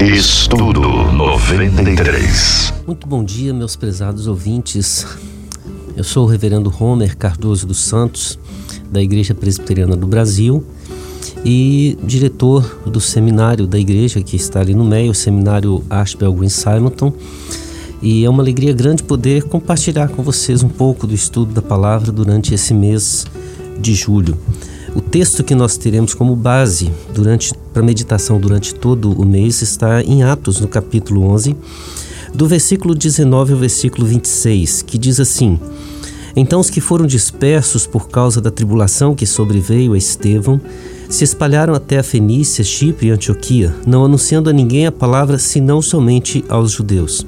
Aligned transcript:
Estudo 0.00 0.80
93. 1.12 2.72
Muito 2.86 3.06
bom 3.06 3.22
dia, 3.22 3.52
meus 3.52 3.76
prezados 3.76 4.26
ouvintes. 4.26 5.06
Eu 5.94 6.02
sou 6.02 6.24
o 6.24 6.26
reverendo 6.26 6.72
Homer 6.80 7.14
Cardoso 7.14 7.66
dos 7.66 7.80
Santos, 7.80 8.38
da 8.90 9.02
Igreja 9.02 9.34
Presbiteriana 9.34 9.94
do 9.94 10.06
Brasil 10.06 10.64
e 11.44 11.98
diretor 12.02 12.80
do 12.86 12.98
seminário 12.98 13.66
da 13.66 13.78
igreja 13.78 14.22
que 14.22 14.36
está 14.36 14.60
ali 14.60 14.74
no 14.74 14.84
meio, 14.84 15.10
o 15.10 15.14
seminário 15.14 15.84
Ashbel 15.90 16.32
Green 16.32 16.48
Simonton. 16.48 17.12
E 18.00 18.24
é 18.24 18.30
uma 18.30 18.42
alegria 18.42 18.72
grande 18.72 19.02
poder 19.02 19.42
compartilhar 19.42 20.08
com 20.08 20.22
vocês 20.22 20.62
um 20.62 20.68
pouco 20.70 21.06
do 21.06 21.14
estudo 21.14 21.52
da 21.52 21.60
palavra 21.60 22.10
durante 22.10 22.54
esse 22.54 22.72
mês 22.72 23.26
de 23.78 23.92
julho. 23.92 24.38
O 24.94 25.00
texto 25.00 25.44
que 25.44 25.54
nós 25.54 25.76
teremos 25.76 26.14
como 26.14 26.34
base 26.34 26.90
durante 27.14 27.54
para 27.72 27.82
meditação 27.82 28.40
durante 28.40 28.74
todo 28.74 29.12
o 29.12 29.24
mês 29.24 29.62
está 29.62 30.02
em 30.02 30.24
Atos, 30.24 30.60
no 30.60 30.66
capítulo 30.66 31.22
11, 31.22 31.54
do 32.34 32.48
versículo 32.48 32.94
19 32.94 33.52
ao 33.52 33.58
versículo 33.58 34.04
26, 34.04 34.82
que 34.82 34.98
diz 34.98 35.20
assim: 35.20 35.60
Então 36.34 36.58
os 36.58 36.68
que 36.68 36.80
foram 36.80 37.06
dispersos 37.06 37.86
por 37.86 38.08
causa 38.08 38.40
da 38.40 38.50
tribulação 38.50 39.14
que 39.14 39.26
sobreveio 39.26 39.92
a 39.92 39.98
Estevão 39.98 40.60
se 41.08 41.22
espalharam 41.22 41.74
até 41.74 41.98
a 41.98 42.04
Fenícia, 42.04 42.64
Chipre 42.64 43.08
e 43.08 43.10
Antioquia, 43.10 43.74
não 43.86 44.04
anunciando 44.04 44.50
a 44.50 44.52
ninguém 44.52 44.86
a 44.86 44.92
palavra 44.92 45.38
senão 45.38 45.80
somente 45.80 46.44
aos 46.48 46.72
judeus. 46.72 47.24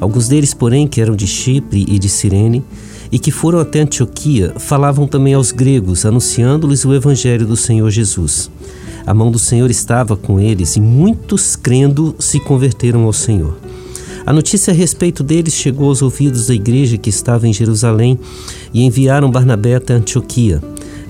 Alguns 0.00 0.28
deles, 0.28 0.52
porém, 0.52 0.86
que 0.86 1.00
eram 1.00 1.14
de 1.14 1.26
Chipre 1.26 1.84
e 1.88 1.98
de 1.98 2.08
Cirene, 2.08 2.64
e 3.12 3.18
que 3.18 3.30
foram 3.30 3.58
até 3.58 3.80
Antioquia, 3.80 4.54
falavam 4.56 5.06
também 5.06 5.34
aos 5.34 5.52
gregos, 5.52 6.06
anunciando-lhes 6.06 6.86
o 6.86 6.94
evangelho 6.94 7.46
do 7.46 7.56
Senhor 7.56 7.90
Jesus. 7.90 8.50
A 9.06 9.12
mão 9.12 9.30
do 9.30 9.38
Senhor 9.38 9.70
estava 9.70 10.16
com 10.16 10.40
eles, 10.40 10.76
e 10.76 10.80
muitos, 10.80 11.54
crendo, 11.54 12.16
se 12.18 12.40
converteram 12.40 13.02
ao 13.02 13.12
Senhor. 13.12 13.58
A 14.24 14.32
notícia 14.32 14.72
a 14.72 14.74
respeito 14.74 15.22
deles 15.22 15.52
chegou 15.52 15.88
aos 15.88 16.00
ouvidos 16.00 16.46
da 16.46 16.54
igreja 16.54 16.96
que 16.96 17.10
estava 17.10 17.46
em 17.46 17.52
Jerusalém 17.52 18.18
e 18.72 18.82
enviaram 18.82 19.30
Barnabé 19.30 19.74
até 19.74 19.92
Antioquia. 19.94 20.62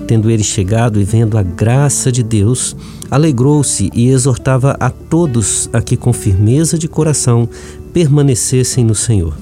Tendo 0.05 0.29
ele 0.29 0.43
chegado 0.43 0.99
e 0.99 1.05
vendo 1.05 1.37
a 1.37 1.43
graça 1.43 2.11
de 2.11 2.23
Deus, 2.23 2.75
alegrou-se 3.09 3.89
e 3.93 4.09
exortava 4.09 4.75
a 4.79 4.89
todos 4.89 5.69
a 5.71 5.81
que 5.81 5.95
com 5.95 6.11
firmeza 6.11 6.77
de 6.77 6.89
coração 6.89 7.47
permanecessem 7.93 8.83
no 8.83 8.95
Senhor, 8.95 9.37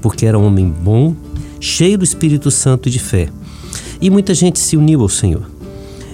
porque 0.00 0.26
era 0.26 0.38
um 0.38 0.44
homem 0.44 0.68
bom 0.68 1.16
cheio 1.64 1.96
do 1.96 2.04
Espírito 2.04 2.50
Santo 2.50 2.88
e 2.88 2.92
de 2.92 2.98
fé. 2.98 3.28
E 4.00 4.10
muita 4.10 4.34
gente 4.34 4.58
se 4.58 4.76
uniu 4.76 5.00
ao 5.00 5.08
Senhor. 5.08 5.42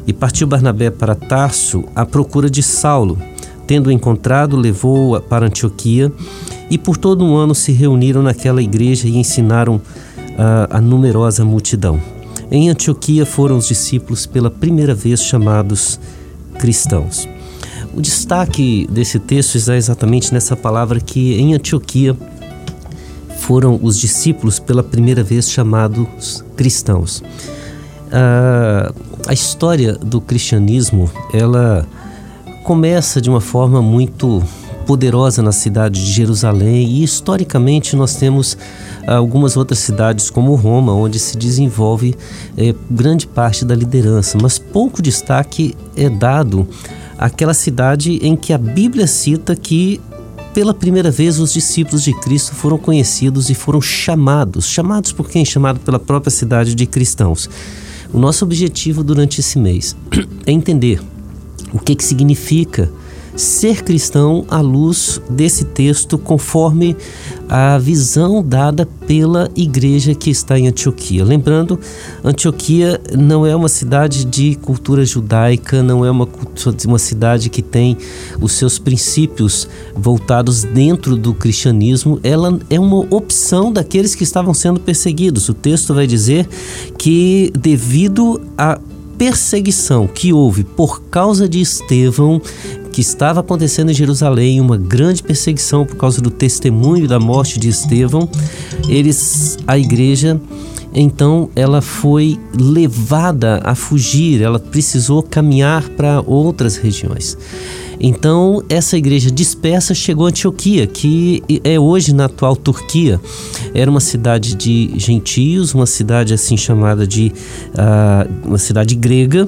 E 0.07 0.13
partiu 0.13 0.47
Barnabé 0.47 0.91
para 0.91 1.17
Tarso 1.17 1.85
à 1.95 2.07
procura 2.07 2.49
de 2.49 2.63
Saulo. 2.63 3.19
Tendo 3.67 3.91
encontrado, 3.91 4.57
levou-o 4.57 5.21
para 5.21 5.47
Antioquia 5.47 6.13
e 6.71 6.79
por 6.79 6.97
todo 6.97 7.25
um 7.25 7.37
ano 7.37 7.55
se 7.55 7.73
reuniram 7.73 8.23
naquela 8.23 8.63
igreja 8.63 9.09
e 9.09 9.19
ensinaram 9.19 9.81
a, 10.39 10.79
a 10.79 10.81
numerosa 10.81 11.45
multidão. 11.45 12.01
Em 12.51 12.69
Antioquia 12.69 13.27
foram 13.27 13.57
os 13.57 13.67
discípulos 13.67 14.27
pela 14.27 14.51
primeira 14.51 14.95
vez 14.95 15.23
chamados 15.23 15.99
cristãos. 16.59 17.29
O 17.93 18.01
destaque 18.01 18.87
desse 18.89 19.19
texto 19.19 19.57
está 19.57 19.77
exatamente 19.77 20.33
nessa 20.33 20.57
palavra 20.57 21.01
que 21.01 21.35
em 21.35 21.55
Antioquia 21.55 22.17
foram 23.51 23.81
os 23.83 23.99
discípulos 23.99 24.61
pela 24.61 24.81
primeira 24.81 25.25
vez 25.25 25.51
chamados 25.51 26.45
cristãos. 26.57 27.21
Ah, 28.13 28.95
a 29.27 29.33
história 29.33 29.95
do 29.95 30.21
cristianismo 30.21 31.11
ela 31.35 31.85
começa 32.63 33.21
de 33.21 33.29
uma 33.29 33.41
forma 33.41 33.83
muito 33.83 34.41
poderosa 34.87 35.43
na 35.43 35.51
cidade 35.51 36.01
de 36.01 36.13
Jerusalém 36.13 36.87
e 36.91 37.03
historicamente 37.03 37.97
nós 37.97 38.15
temos 38.15 38.57
algumas 39.05 39.57
outras 39.57 39.81
cidades 39.81 40.31
como 40.31 40.55
Roma 40.55 40.95
onde 40.95 41.19
se 41.19 41.37
desenvolve 41.37 42.15
é, 42.57 42.73
grande 42.89 43.27
parte 43.27 43.65
da 43.65 43.75
liderança, 43.75 44.39
mas 44.41 44.61
pouco 44.61 45.03
destaque 45.03 45.75
é 45.97 46.09
dado 46.09 46.69
àquela 47.19 47.53
cidade 47.53 48.21
em 48.23 48.37
que 48.37 48.53
a 48.53 48.59
Bíblia 48.59 49.09
cita 49.09 49.57
que 49.57 50.01
pela 50.53 50.75
primeira 50.75 51.11
vez, 51.11 51.39
os 51.39 51.53
discípulos 51.53 52.03
de 52.03 52.13
Cristo 52.13 52.55
foram 52.55 52.77
conhecidos 52.77 53.51
e 53.51 53.55
foram 53.55 53.81
chamados. 53.81 54.67
Chamados 54.67 55.13
por 55.13 55.29
quem? 55.29 55.45
Chamado 55.45 55.81
pela 55.81 55.99
própria 55.99 56.31
cidade 56.31 56.75
de 56.75 56.87
cristãos. 56.87 57.49
O 58.13 58.19
nosso 58.19 58.45
objetivo 58.45 59.05
durante 59.05 59.41
esse 59.41 59.59
mês 59.59 59.97
é 60.47 60.53
entender 60.53 61.01
o 61.73 61.79
que, 61.79 61.95
que 61.95 62.05
significa 62.05 62.91
ser 63.37 63.83
cristão 63.83 64.45
à 64.49 64.61
luz 64.61 65.21
desse 65.31 65.65
texto, 65.65 66.19
conforme 66.19 66.97
a 67.49 67.79
visão 67.79 68.43
dada 68.43 68.87
pela 69.07 69.51
igreja 69.57 70.15
que 70.15 70.31
está 70.31 70.59
em 70.59 70.69
Antioquia. 70.69 71.25
Lembrando, 71.25 71.79
Antioquia 72.23 73.01
não 73.17 73.45
é 73.45 73.55
uma 73.57 73.69
cidade 73.69 74.25
de 74.25 74.55
cultura 74.55 75.05
judaica, 75.05 75.83
não 75.83 76.05
é 76.05 76.11
uma, 76.11 76.29
uma 76.87 76.99
cidade 76.99 77.51
que 77.51 77.63
tem 77.63 77.97
os 78.41 78.53
seus 78.53 78.79
princípios 78.79 79.69
voltados 79.95 80.63
dentro 80.63 81.17
do 81.17 81.35
cristianismo, 81.35 82.21
ela 82.23 82.59
é 82.69 82.79
uma 82.79 82.99
opção 83.11 83.73
daqueles 83.73 84.15
que 84.15 84.23
estavam 84.23 84.55
sendo 84.55 84.79
perseguidos. 84.81 85.49
O 85.49 85.55
texto 85.55 85.93
vai 85.93 86.07
dizer 86.07 86.49
que, 86.97 87.53
devido 87.59 88.41
a 88.57 88.79
perseguição 89.21 90.07
que 90.07 90.33
houve 90.33 90.65
por 90.65 91.03
causa 91.03 91.47
de 91.47 91.61
Estevão, 91.61 92.41
que 92.91 93.03
estava 93.03 93.41
acontecendo 93.41 93.91
em 93.91 93.95
Jerusalém, 93.95 94.63
uma 94.63 94.79
grande 94.79 95.23
perseguição 95.23 95.85
por 95.85 95.97
causa 95.97 96.23
do 96.23 96.31
testemunho 96.31 97.07
da 97.07 97.21
morte 97.21 97.61
de 97.61 97.69
Estevão, 97.69 98.27
eles, 98.89 99.59
a 99.67 99.77
igreja, 99.77 100.41
então 100.95 101.49
ela 101.55 101.81
foi 101.81 102.39
levada 102.59 103.61
a 103.65 103.75
fugir, 103.75 104.43
ela 104.43 104.59
precisou 104.59 105.23
caminhar 105.23 105.89
para 105.91 106.21
outras 106.21 106.77
regiões. 106.77 107.37
Então, 108.03 108.63
essa 108.69 108.97
igreja 108.97 109.31
dispersa 109.31 109.95
chegou 109.95 110.25
a 110.25 110.31
Antioquia, 110.31 110.87
que 110.87 111.43
é 111.63 111.79
hoje 111.79 112.15
na 112.15 112.25
atual 112.25 112.57
Turquia. 112.57 113.21
Era 113.75 113.91
uma 113.91 114.01
cidade 114.01 114.55
de 114.55 114.91
gentios, 114.97 115.75
uma 115.75 115.85
cidade 115.85 116.33
assim 116.33 116.57
chamada 116.57 117.07
de 117.07 117.31
uh, 117.75 118.49
uma 118.49 118.57
cidade 118.57 118.95
grega, 118.95 119.47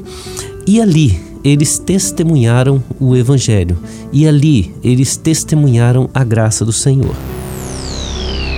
e 0.67 0.83
ali 0.83 1.19
eles 1.43 1.79
testemunharam 1.79 2.83
o 3.01 3.17
Evangelho 3.17 3.77
e 4.13 4.29
ali 4.29 4.73
eles 4.83 5.17
testemunharam 5.17 6.09
a 6.15 6.23
graça 6.23 6.65
do 6.65 6.73
Senhor. 6.73 7.15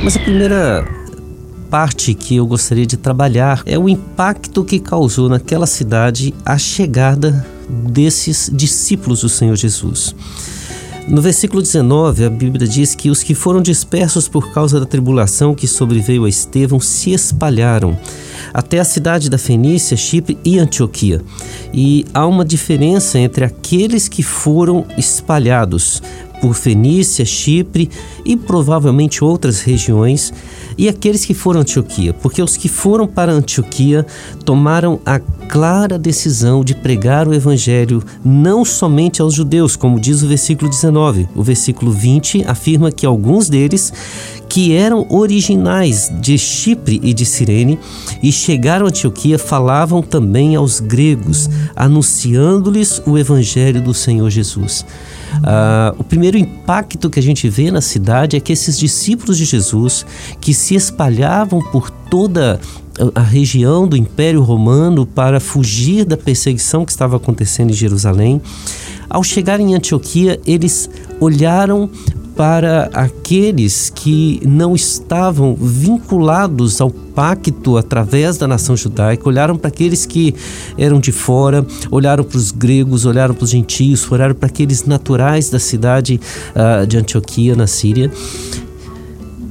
Mas 0.02 0.16
a 0.16 0.20
primeira 0.20 0.86
parte 1.74 2.14
que 2.14 2.36
eu 2.36 2.46
gostaria 2.46 2.86
de 2.86 2.96
trabalhar 2.96 3.60
é 3.66 3.76
o 3.76 3.88
impacto 3.88 4.64
que 4.64 4.78
causou 4.78 5.28
naquela 5.28 5.66
cidade 5.66 6.32
a 6.46 6.56
chegada 6.56 7.44
desses 7.68 8.48
discípulos 8.54 9.22
do 9.22 9.28
Senhor 9.28 9.56
Jesus. 9.56 10.14
No 11.08 11.20
versículo 11.20 11.60
19, 11.60 12.26
a 12.26 12.30
Bíblia 12.30 12.68
diz 12.68 12.94
que 12.94 13.10
os 13.10 13.24
que 13.24 13.34
foram 13.34 13.60
dispersos 13.60 14.28
por 14.28 14.52
causa 14.52 14.78
da 14.78 14.86
tribulação 14.86 15.52
que 15.52 15.66
sobreveio 15.66 16.26
a 16.26 16.28
Estevão 16.28 16.78
se 16.78 17.10
espalharam 17.10 17.98
até 18.52 18.78
a 18.78 18.84
cidade 18.84 19.28
da 19.28 19.36
Fenícia, 19.36 19.96
Chipre 19.96 20.38
e 20.44 20.60
Antioquia. 20.60 21.20
E 21.72 22.06
há 22.14 22.24
uma 22.24 22.44
diferença 22.44 23.18
entre 23.18 23.44
aqueles 23.44 24.06
que 24.06 24.22
foram 24.22 24.86
espalhados 24.96 26.00
por 26.40 26.54
Fenícia, 26.54 27.24
Chipre 27.24 27.90
e 28.24 28.36
provavelmente 28.36 29.24
outras 29.24 29.60
regiões, 29.60 30.32
e 30.76 30.88
aqueles 30.88 31.24
que 31.24 31.34
foram 31.34 31.60
a 31.60 31.62
Antioquia, 31.62 32.12
porque 32.12 32.42
os 32.42 32.56
que 32.56 32.68
foram 32.68 33.06
para 33.06 33.32
Antioquia 33.32 34.06
tomaram 34.44 35.00
a 35.04 35.18
clara 35.18 35.98
decisão 35.98 36.64
de 36.64 36.74
pregar 36.74 37.28
o 37.28 37.34
evangelho 37.34 38.02
não 38.24 38.64
somente 38.64 39.20
aos 39.20 39.34
judeus, 39.34 39.76
como 39.76 40.00
diz 40.00 40.22
o 40.22 40.28
versículo 40.28 40.70
19. 40.70 41.28
O 41.34 41.42
versículo 41.42 41.92
20 41.92 42.44
afirma 42.44 42.90
que 42.90 43.06
alguns 43.06 43.48
deles 43.48 43.92
que 44.48 44.72
eram 44.72 45.06
originais 45.10 46.12
de 46.20 46.38
Chipre 46.38 47.00
e 47.02 47.12
de 47.12 47.26
Cirene 47.26 47.78
e 48.22 48.30
chegaram 48.30 48.86
a 48.86 48.88
Antioquia 48.88 49.38
falavam 49.38 50.02
também 50.02 50.54
aos 50.54 50.80
gregos, 50.80 51.48
anunciando-lhes 51.74 53.02
o 53.06 53.18
evangelho 53.18 53.82
do 53.82 53.92
Senhor 53.92 54.30
Jesus. 54.30 54.84
Uh, 55.38 55.96
o 55.98 56.04
primeiro 56.04 56.38
impacto 56.38 57.10
que 57.10 57.18
a 57.18 57.22
gente 57.22 57.48
vê 57.48 57.70
na 57.70 57.80
cidade 57.80 58.36
é 58.36 58.40
que 58.40 58.52
esses 58.52 58.78
discípulos 58.78 59.36
de 59.36 59.44
Jesus, 59.44 60.06
que 60.40 60.54
se 60.54 60.74
espalhavam 60.74 61.60
por 61.70 61.90
toda 61.90 62.60
a 63.14 63.20
região 63.20 63.88
do 63.88 63.96
Império 63.96 64.42
Romano 64.42 65.04
para 65.04 65.40
fugir 65.40 66.04
da 66.04 66.16
perseguição 66.16 66.84
que 66.84 66.92
estava 66.92 67.16
acontecendo 67.16 67.70
em 67.70 67.74
Jerusalém, 67.74 68.40
ao 69.10 69.22
chegar 69.22 69.60
em 69.60 69.74
Antioquia, 69.74 70.40
eles 70.46 70.88
olharam 71.20 71.90
para 72.36 72.90
aqueles 72.92 73.90
que 73.90 74.40
não 74.44 74.74
estavam 74.74 75.54
vinculados 75.54 76.80
ao 76.80 76.90
pacto 76.90 77.76
através 77.76 78.36
da 78.36 78.46
nação 78.46 78.76
judaica, 78.76 79.28
olharam 79.28 79.56
para 79.56 79.68
aqueles 79.68 80.04
que 80.04 80.34
eram 80.76 80.98
de 80.98 81.12
fora, 81.12 81.64
olharam 81.90 82.24
para 82.24 82.36
os 82.36 82.50
gregos, 82.50 83.06
olharam 83.06 83.34
para 83.34 83.44
os 83.44 83.50
gentios, 83.50 84.10
olharam 84.10 84.34
para 84.34 84.48
aqueles 84.48 84.84
naturais 84.84 85.48
da 85.48 85.58
cidade 85.58 86.20
uh, 86.54 86.86
de 86.86 86.96
Antioquia, 86.96 87.54
na 87.54 87.66
Síria, 87.66 88.10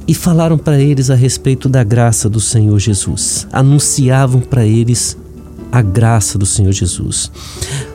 e 0.06 0.14
falaram 0.14 0.58
para 0.58 0.78
eles 0.78 1.08
a 1.10 1.14
respeito 1.14 1.68
da 1.68 1.82
graça 1.82 2.28
do 2.28 2.40
Senhor 2.40 2.78
Jesus. 2.78 3.46
Anunciavam 3.50 4.42
para 4.42 4.66
eles 4.66 5.16
a 5.74 5.82
graça 5.82 6.38
do 6.38 6.46
Senhor 6.46 6.70
Jesus. 6.70 7.28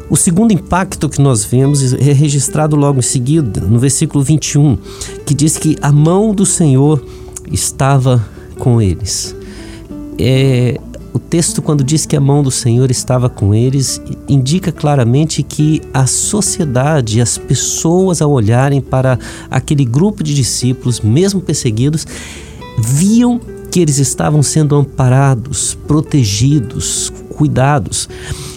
O 0.10 0.18
segundo 0.18 0.52
impacto 0.52 1.08
que 1.08 1.22
nós 1.22 1.46
vemos 1.46 1.94
é 1.94 2.12
registrado 2.12 2.76
logo 2.76 3.00
em 3.00 3.02
seguida, 3.02 3.62
no 3.62 3.80
versículo 3.80 4.22
21, 4.22 4.78
que 5.26 5.34
diz 5.34 5.58
que 5.58 5.78
a 5.82 5.90
mão 5.90 6.34
do 6.34 6.46
Senhor 6.46 7.02
estava 7.50 8.28
com 8.58 8.82
eles. 8.82 9.34
É, 10.18 10.78
o 11.14 11.20
texto, 11.20 11.62
quando 11.62 11.82
diz 11.82 12.06
que 12.06 12.18
a 12.18 12.20
mão 12.20 12.44
do 12.44 12.52
Senhor 12.52 12.92
estava 12.92 13.30
com 13.30 13.56
eles, 13.56 14.02
indica 14.28 14.74
claramente 14.74 15.42
que 15.42 15.82
a 15.94 16.06
sociedade, 16.06 17.22
as 17.22 17.38
pessoas, 17.38 18.22
ao 18.22 18.30
olharem 18.30 18.82
para 18.82 19.18
aquele 19.50 19.86
grupo 19.86 20.22
de 20.22 20.36
discípulos, 20.36 21.00
mesmo 21.00 21.40
perseguidos, 21.40 22.06
viam 22.78 23.40
que 23.72 23.80
eles 23.80 24.00
estavam 24.00 24.44
sendo 24.44 24.76
amparados, 24.76 25.78
protegidos, 25.88 27.14
cuidados. 27.40 28.10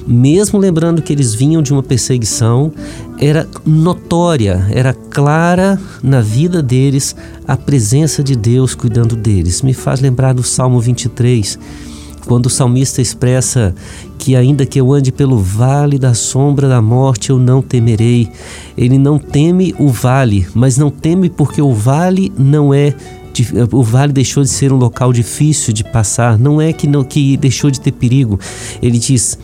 Mesmo 0.05 0.58
lembrando 0.58 1.00
que 1.00 1.12
eles 1.12 1.32
vinham 1.32 1.62
de 1.62 1.73
uma 1.73 1.84
perseguição, 1.84 2.73
era 3.17 3.46
notória, 3.64 4.67
era 4.70 4.93
clara 4.93 5.81
na 6.02 6.20
vida 6.20 6.61
deles 6.61 7.14
a 7.46 7.56
presença 7.56 8.25
de 8.25 8.34
Deus 8.34 8.75
cuidando 8.75 9.14
deles. 9.14 9.62
Me 9.62 9.73
faz 9.73 10.00
lembrar 10.00 10.34
do 10.34 10.43
Salmo 10.43 10.81
23, 10.81 11.56
quando 12.26 12.46
o 12.46 12.50
salmista 12.50 13.00
expressa 13.00 13.73
que 14.19 14.34
ainda 14.34 14.67
que 14.67 14.81
eu 14.81 14.93
ande 14.93 15.12
pelo 15.12 15.38
vale 15.38 15.96
da 15.96 16.12
sombra 16.12 16.69
da 16.69 16.82
morte, 16.82 17.31
eu 17.31 17.38
não 17.38 17.62
temerei. 17.62 18.28
Ele 18.76 18.99
não 18.99 19.17
teme 19.17 19.76
o 19.78 19.90
vale, 19.90 20.49
mas 20.55 20.76
não 20.76 20.90
teme 20.90 21.31
porque 21.31 21.62
o 21.62 21.73
vale 21.73 22.32
não 22.37 22.75
é 22.75 22.94
o 23.70 23.82
vale 23.82 24.12
deixou 24.12 24.42
de 24.42 24.48
ser 24.48 24.72
um 24.72 24.76
local 24.76 25.12
difícil 25.12 25.72
de 25.72 25.84
passar, 25.84 26.38
não 26.38 26.60
é 26.60 26.72
que 26.72 26.86
não 26.86 27.04
que 27.04 27.36
deixou 27.36 27.70
de 27.70 27.80
ter 27.80 27.92
perigo. 27.92 28.38
Ele 28.82 28.98
diz: 28.98 29.38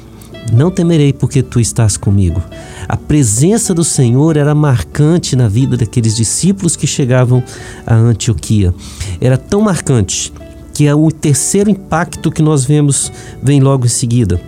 "Não 0.53 0.71
temerei 0.71 1.13
porque 1.13 1.43
tu 1.43 1.61
estás 1.61 1.97
comigo". 1.97 2.43
A 2.89 2.97
presença 2.97 3.75
do 3.75 3.85
Senhor 3.85 4.37
era 4.37 4.55
marcante 4.55 5.37
na 5.37 5.49
vida 5.49 5.77
daqueles 5.77 6.17
discípulos 6.17 6.77
que 6.77 6.87
chegavam 6.87 7.43
a 7.87 7.95
Antioquia. 7.95 8.75
Era 9.21 9.37
tão 9.37 9.61
marcante 9.61 10.33
que 10.73 10.87
é 10.87 10.95
o 10.95 11.11
terceiro 11.11 11.69
impacto 11.69 12.31
que 12.31 12.41
nós 12.41 12.65
vemos 12.65 13.11
vem 13.43 13.61
logo 13.61 13.85
em 13.85 13.89
seguida, 13.89 14.41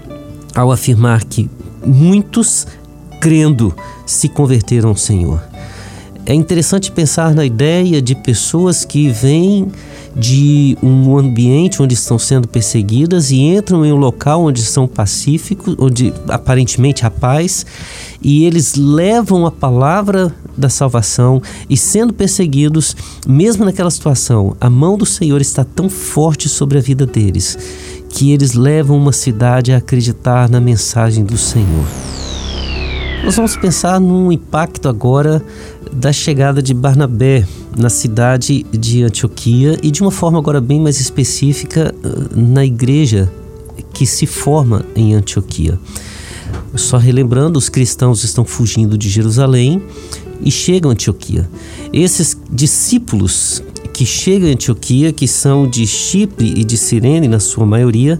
ao 0.54 0.70
afirmar 0.70 1.24
que 1.24 1.50
muitos 1.84 2.68
crendo 3.20 3.74
se 4.06 4.28
converteram 4.28 4.90
ao 4.90 4.96
Senhor. 4.96 5.49
É 6.30 6.34
interessante 6.34 6.92
pensar 6.92 7.34
na 7.34 7.44
ideia 7.44 8.00
de 8.00 8.14
pessoas 8.14 8.84
que 8.84 9.08
vêm 9.08 9.66
de 10.14 10.78
um 10.80 11.18
ambiente 11.18 11.82
onde 11.82 11.94
estão 11.94 12.20
sendo 12.20 12.46
perseguidas 12.46 13.32
e 13.32 13.40
entram 13.40 13.84
em 13.84 13.92
um 13.92 13.96
local 13.96 14.44
onde 14.44 14.62
são 14.62 14.86
pacíficos, 14.86 15.74
onde 15.76 16.14
aparentemente 16.28 17.04
há 17.04 17.10
paz, 17.10 17.66
e 18.22 18.44
eles 18.44 18.76
levam 18.76 19.44
a 19.44 19.50
palavra 19.50 20.32
da 20.56 20.68
salvação 20.68 21.42
e 21.68 21.76
sendo 21.76 22.14
perseguidos, 22.14 22.94
mesmo 23.26 23.64
naquela 23.64 23.90
situação, 23.90 24.56
a 24.60 24.70
mão 24.70 24.96
do 24.96 25.04
Senhor 25.04 25.40
está 25.40 25.64
tão 25.64 25.90
forte 25.90 26.48
sobre 26.48 26.78
a 26.78 26.80
vida 26.80 27.06
deles 27.06 27.58
que 28.08 28.30
eles 28.30 28.52
levam 28.52 28.96
uma 28.96 29.12
cidade 29.12 29.72
a 29.72 29.78
acreditar 29.78 30.48
na 30.48 30.60
mensagem 30.60 31.24
do 31.24 31.36
Senhor. 31.36 31.86
Nós 33.24 33.36
vamos 33.36 33.54
pensar 33.54 34.00
num 34.00 34.32
impacto 34.32 34.88
agora 34.88 35.44
da 35.92 36.12
chegada 36.12 36.62
de 36.62 36.72
Barnabé 36.72 37.46
na 37.76 37.88
cidade 37.88 38.64
de 38.70 39.02
Antioquia 39.02 39.78
e 39.82 39.90
de 39.90 40.02
uma 40.02 40.10
forma 40.10 40.38
agora 40.38 40.60
bem 40.60 40.80
mais 40.80 41.00
específica 41.00 41.94
eh, 42.02 42.08
na 42.36 42.64
igreja 42.64 43.30
que 43.92 44.06
se 44.06 44.26
forma 44.26 44.84
em 44.94 45.14
Antioquia. 45.14 45.78
Só 46.74 46.96
relembrando, 46.96 47.58
os 47.58 47.68
cristãos 47.68 48.24
estão 48.24 48.44
fugindo 48.44 48.96
de 48.96 49.08
Jerusalém 49.08 49.82
e 50.40 50.50
chegam 50.50 50.90
a 50.90 50.92
Antioquia. 50.92 51.48
Esses 51.92 52.36
discípulos 52.50 53.62
que 53.92 54.06
chegam 54.06 54.48
a 54.48 54.52
Antioquia, 54.52 55.12
que 55.12 55.26
são 55.26 55.68
de 55.68 55.86
Chipre 55.86 56.54
e 56.56 56.64
de 56.64 56.76
Cirene 56.76 57.28
na 57.28 57.40
sua 57.40 57.66
maioria, 57.66 58.18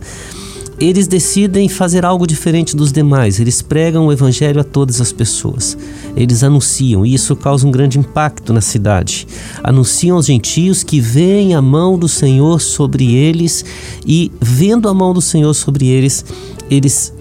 eles 0.81 1.07
decidem 1.07 1.69
fazer 1.69 2.07
algo 2.07 2.27
diferente 2.27 2.75
dos 2.75 2.91
demais. 2.91 3.39
Eles 3.39 3.61
pregam 3.61 4.07
o 4.07 4.13
evangelho 4.13 4.61
a 4.61 4.65
todas 4.65 4.99
as 4.99 5.13
pessoas. 5.13 5.77
Eles 6.17 6.43
anunciam, 6.43 7.05
e 7.05 7.13
isso 7.13 7.37
causa 7.37 7.69
um 7.69 7.71
grande 7.71 7.99
impacto 7.99 8.51
na 8.51 8.63
cidade. 8.63 9.29
Anunciam 9.63 10.17
aos 10.17 10.27
gentios 10.27 10.83
que 10.83 10.99
veem 10.99 11.55
a 11.55 11.61
mão 11.61 11.99
do 11.99 12.09
Senhor 12.09 12.63
sobre 12.63 13.15
eles 13.15 13.63
e, 14.07 14.33
vendo 14.41 14.89
a 14.89 14.95
mão 14.95 15.13
do 15.13 15.21
Senhor 15.21 15.53
sobre 15.53 15.87
eles, 15.87 16.25
eles 16.71 17.13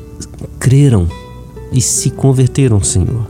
creram 0.57 1.05
e 1.73 1.81
se 1.81 2.09
converteram 2.11 2.77
ao 2.77 2.83
Senhor. 2.83 3.27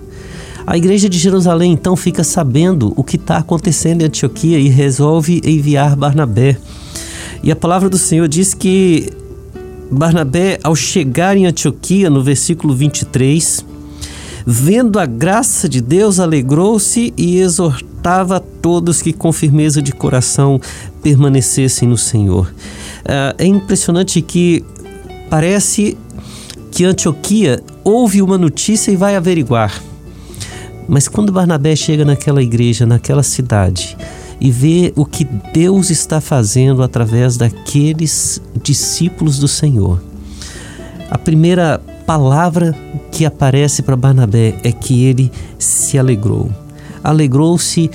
A 0.65 0.77
igreja 0.77 1.09
de 1.09 1.17
Jerusalém 1.17 1.71
então 1.71 1.95
fica 1.95 2.23
sabendo 2.23 2.93
o 2.95 3.03
que 3.03 3.15
está 3.15 3.37
acontecendo 3.37 4.03
em 4.03 4.05
Antioquia 4.05 4.59
e 4.59 4.69
resolve 4.69 5.41
enviar 5.43 5.95
Barnabé. 5.95 6.55
E 7.41 7.51
a 7.51 7.55
palavra 7.55 7.89
do 7.89 7.97
Senhor 7.97 8.27
diz 8.27 8.53
que 8.53 9.08
Barnabé, 9.91 10.59
ao 10.63 10.75
chegar 10.75 11.35
em 11.35 11.45
Antioquia, 11.45 12.09
no 12.09 12.23
versículo 12.23 12.75
23, 12.75 13.65
vendo 14.45 14.99
a 14.99 15.05
graça 15.05 15.67
de 15.67 15.81
Deus, 15.81 16.19
alegrou-se 16.19 17.13
e 17.17 17.39
exortava 17.39 18.39
todos 18.39 19.01
que 19.01 19.11
com 19.11 19.31
firmeza 19.31 19.81
de 19.81 19.91
coração 19.91 20.61
permanecessem 21.01 21.87
no 21.87 21.97
Senhor. 21.97 22.53
Ah, 23.05 23.33
é 23.37 23.45
impressionante 23.45 24.21
que 24.21 24.63
parece 25.29 25.97
que 26.71 26.85
Antioquia 26.85 27.61
ouve 27.83 28.21
uma 28.21 28.37
notícia 28.37 28.91
e 28.91 28.95
vai 28.95 29.15
averiguar. 29.15 29.81
Mas 30.87 31.07
quando 31.07 31.31
Barnabé 31.31 31.75
chega 31.75 32.05
naquela 32.05 32.41
igreja, 32.41 32.85
naquela 32.85 33.23
cidade, 33.23 33.97
e 34.39 34.51
ver 34.51 34.93
o 34.95 35.05
que 35.05 35.25
Deus 35.53 35.89
está 35.89 36.21
fazendo 36.21 36.81
através 36.81 37.37
daqueles 37.37 38.41
discípulos 38.61 39.37
do 39.39 39.47
Senhor. 39.47 40.01
A 41.09 41.17
primeira 41.17 41.81
palavra 42.05 42.75
que 43.11 43.25
aparece 43.25 43.81
para 43.81 43.95
Barnabé 43.95 44.59
é 44.63 44.71
que 44.71 45.03
ele 45.03 45.31
se 45.57 45.97
alegrou. 45.97 46.49
Alegrou-se 47.03 47.89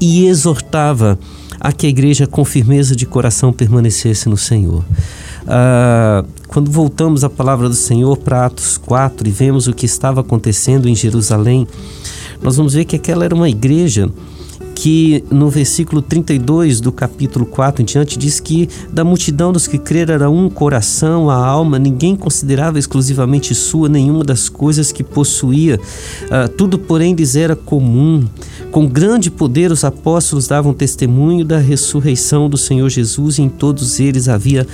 e 0.00 0.26
exortava 0.26 1.18
a 1.60 1.72
que 1.72 1.86
a 1.86 1.90
igreja 1.90 2.26
com 2.26 2.44
firmeza 2.44 2.96
de 2.96 3.06
coração 3.06 3.52
permanecesse 3.52 4.28
no 4.28 4.36
Senhor. 4.36 4.84
Ah, 5.46 6.24
quando 6.48 6.70
voltamos 6.70 7.24
à 7.24 7.30
palavra 7.30 7.68
do 7.68 7.74
Senhor 7.74 8.16
para 8.16 8.46
Atos 8.46 8.76
4 8.78 9.28
e 9.28 9.30
vemos 9.30 9.66
o 9.66 9.72
que 9.72 9.86
estava 9.86 10.20
acontecendo 10.20 10.88
em 10.88 10.94
Jerusalém, 10.94 11.66
nós 12.42 12.56
vamos 12.56 12.74
ver 12.74 12.84
que 12.84 12.96
aquela 12.96 13.24
era 13.24 13.34
uma 13.34 13.48
igreja 13.48 14.10
que 14.82 15.22
no 15.30 15.48
versículo 15.48 16.02
32 16.02 16.80
do 16.80 16.90
capítulo 16.90 17.46
4 17.46 17.82
em 17.82 17.84
diante 17.84 18.18
diz 18.18 18.40
que 18.40 18.68
da 18.92 19.04
multidão 19.04 19.52
dos 19.52 19.68
que 19.68 19.78
creram 19.78 20.12
era 20.12 20.28
um 20.28 20.50
coração, 20.50 21.30
a 21.30 21.36
alma, 21.36 21.78
ninguém 21.78 22.16
considerava 22.16 22.80
exclusivamente 22.80 23.54
sua 23.54 23.88
nenhuma 23.88 24.24
das 24.24 24.48
coisas 24.48 24.90
que 24.90 25.04
possuía, 25.04 25.78
uh, 25.78 26.48
tudo 26.56 26.80
porém 26.80 27.14
lhes 27.14 27.36
era 27.36 27.54
comum. 27.54 28.24
Com 28.72 28.88
grande 28.88 29.30
poder 29.30 29.70
os 29.70 29.84
apóstolos 29.84 30.48
davam 30.48 30.74
testemunho 30.74 31.44
da 31.44 31.58
ressurreição 31.58 32.50
do 32.50 32.58
Senhor 32.58 32.88
Jesus 32.88 33.38
e 33.38 33.42
em 33.42 33.48
todos 33.48 34.00
eles 34.00 34.28
havia 34.28 34.66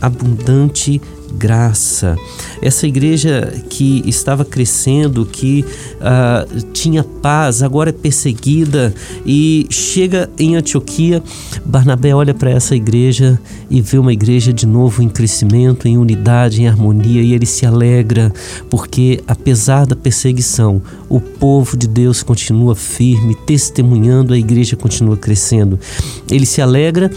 abundante 0.00 1.02
graça. 1.34 2.16
Essa 2.62 2.86
igreja 2.86 3.52
que 3.68 4.02
estava 4.06 4.44
crescendo, 4.44 5.24
que 5.24 5.64
uh, 5.96 6.62
tinha 6.72 7.02
paz, 7.02 7.62
agora 7.62 7.90
é 7.90 7.92
perseguida 7.92 8.94
e 9.24 9.66
chega 9.70 10.30
em 10.38 10.56
Antioquia. 10.56 11.22
Barnabé 11.64 12.14
olha 12.14 12.34
para 12.34 12.50
essa 12.50 12.74
igreja 12.74 13.38
e 13.68 13.80
vê 13.80 13.98
uma 13.98 14.12
igreja 14.12 14.52
de 14.52 14.66
novo 14.66 15.02
em 15.02 15.08
crescimento, 15.08 15.86
em 15.86 15.96
unidade, 15.96 16.62
em 16.62 16.68
harmonia 16.68 17.22
e 17.22 17.32
ele 17.32 17.46
se 17.46 17.64
alegra 17.64 18.32
porque, 18.68 19.22
apesar 19.26 19.86
da 19.86 19.96
perseguição, 19.96 20.82
o 21.08 21.20
povo 21.20 21.76
de 21.76 21.88
Deus 21.88 22.22
continua 22.22 22.74
firme, 22.74 23.34
testemunhando, 23.34 24.34
a 24.34 24.38
igreja 24.38 24.76
continua 24.76 25.16
crescendo. 25.16 25.78
Ele 26.30 26.46
se 26.46 26.60
alegra 26.60 27.10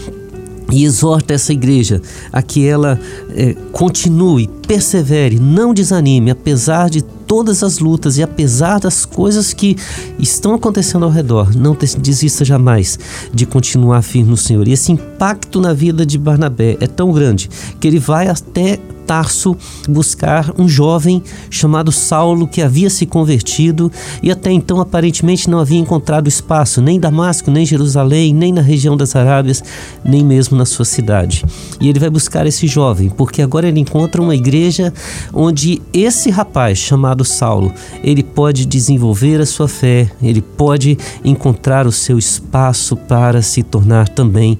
e 0.70 0.84
exorta 0.84 1.34
essa 1.34 1.52
igreja 1.52 2.00
a 2.32 2.42
que 2.42 2.66
ela 2.66 2.98
é, 3.34 3.54
continue, 3.72 4.48
persevere, 4.66 5.38
não 5.38 5.74
desanime, 5.74 6.30
apesar 6.30 6.88
de 6.88 7.02
todas 7.02 7.62
as 7.62 7.78
lutas 7.78 8.16
e 8.16 8.22
apesar 8.22 8.78
das 8.78 9.04
coisas 9.04 9.52
que 9.52 9.76
estão 10.18 10.54
acontecendo 10.54 11.04
ao 11.04 11.10
redor. 11.10 11.54
Não 11.54 11.76
desista 11.98 12.44
jamais 12.44 12.98
de 13.32 13.46
continuar 13.46 14.02
firme 14.02 14.30
no 14.30 14.36
Senhor. 14.36 14.66
E 14.68 14.72
esse 14.72 14.92
impacto 14.92 15.60
na 15.60 15.72
vida 15.72 16.04
de 16.04 16.18
Barnabé 16.18 16.76
é 16.80 16.86
tão 16.86 17.12
grande 17.12 17.48
que 17.80 17.86
ele 17.86 17.98
vai 17.98 18.28
até 18.28 18.78
Tarso 19.06 19.56
buscar 19.88 20.52
um 20.58 20.68
jovem 20.68 21.22
chamado 21.50 21.92
Saulo 21.92 22.48
que 22.48 22.62
havia 22.62 22.88
se 22.88 23.06
convertido 23.06 23.90
e 24.22 24.30
até 24.30 24.50
então 24.50 24.80
aparentemente 24.80 25.48
não 25.48 25.58
havia 25.58 25.78
encontrado 25.78 26.28
espaço 26.28 26.80
nem 26.80 26.96
em 26.96 27.00
Damasco, 27.00 27.50
nem 27.50 27.62
em 27.62 27.66
Jerusalém, 27.66 28.34
nem 28.34 28.52
na 28.52 28.60
região 28.60 28.96
das 28.96 29.14
Arábias, 29.14 29.62
nem 30.04 30.24
mesmo 30.24 30.56
na 30.56 30.64
sua 30.64 30.84
cidade. 30.84 31.44
E 31.80 31.88
ele 31.88 32.00
vai 32.00 32.10
buscar 32.10 32.46
esse 32.46 32.66
jovem 32.66 33.10
porque 33.10 33.42
agora 33.42 33.68
ele 33.68 33.80
encontra 33.80 34.22
uma 34.22 34.34
igreja 34.34 34.92
onde 35.32 35.82
esse 35.92 36.30
rapaz 36.30 36.78
chamado 36.78 37.24
Saulo, 37.24 37.72
ele 38.02 38.22
pode 38.22 38.64
desenvolver 38.66 39.40
a 39.40 39.46
sua 39.46 39.68
fé, 39.68 40.10
ele 40.22 40.40
pode 40.40 40.96
encontrar 41.24 41.86
o 41.86 41.92
seu 41.92 42.18
espaço 42.18 42.96
para 42.96 43.42
se 43.42 43.62
tornar 43.62 44.08
também 44.08 44.58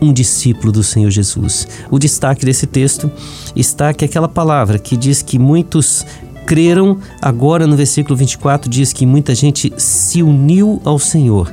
um 0.00 0.12
discípulo 0.12 0.72
do 0.72 0.82
Senhor 0.82 1.10
Jesus. 1.10 1.68
O 1.90 1.98
destaque 1.98 2.44
desse 2.44 2.66
texto 2.66 3.10
está 3.54 3.92
que 3.92 4.04
aquela 4.04 4.28
palavra 4.28 4.78
que 4.78 4.96
diz 4.96 5.22
que 5.22 5.38
muitos 5.38 6.06
creram, 6.46 6.98
agora 7.22 7.66
no 7.66 7.76
versículo 7.76 8.16
24 8.16 8.68
diz 8.68 8.92
que 8.92 9.06
muita 9.06 9.34
gente 9.34 9.72
se 9.76 10.22
uniu 10.22 10.80
ao 10.84 10.98
Senhor. 10.98 11.52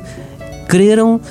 Creram 0.68 1.22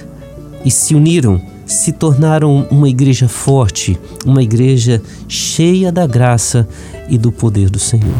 e 0.65 0.71
se 0.71 0.95
uniram, 0.95 1.41
se 1.65 1.93
tornaram 1.93 2.67
uma 2.71 2.89
igreja 2.89 3.29
forte, 3.29 3.99
uma 4.25 4.43
igreja 4.43 5.03
cheia 5.29 5.91
da 5.91 6.07
graça 6.07 6.69
e 7.09 7.19
do 7.19 7.33
poder 7.33 7.71
do 7.71 7.79
Senhor. 7.79 8.15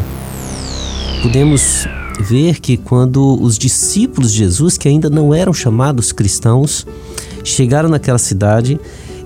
Podemos 1.21 1.87
ver 2.19 2.59
que 2.59 2.77
quando 2.77 3.41
os 3.41 3.57
discípulos 3.57 4.31
de 4.31 4.39
Jesus, 4.39 4.77
que 4.77 4.87
ainda 4.87 5.09
não 5.09 5.33
eram 5.33 5.53
chamados 5.53 6.11
cristãos, 6.11 6.85
chegaram 7.47 7.89
naquela 7.89 8.17
cidade, 8.17 8.79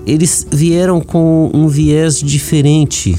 eles 0.06 0.46
vieram 0.50 1.00
com 1.00 1.50
um 1.52 1.68
viés 1.68 2.18
diferente 2.18 3.16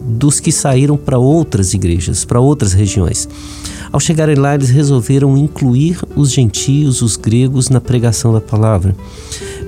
dos 0.00 0.38
que 0.38 0.52
saíram 0.52 0.96
para 0.96 1.18
outras 1.18 1.74
igrejas, 1.74 2.24
para 2.24 2.40
outras 2.40 2.72
regiões. 2.72 3.28
Ao 3.92 4.00
chegarem 4.00 4.36
lá, 4.36 4.54
eles 4.54 4.68
resolveram 4.68 5.36
incluir 5.36 5.98
os 6.14 6.30
gentios, 6.30 7.02
os 7.02 7.16
gregos, 7.16 7.68
na 7.68 7.80
pregação 7.80 8.32
da 8.32 8.40
palavra. 8.40 8.94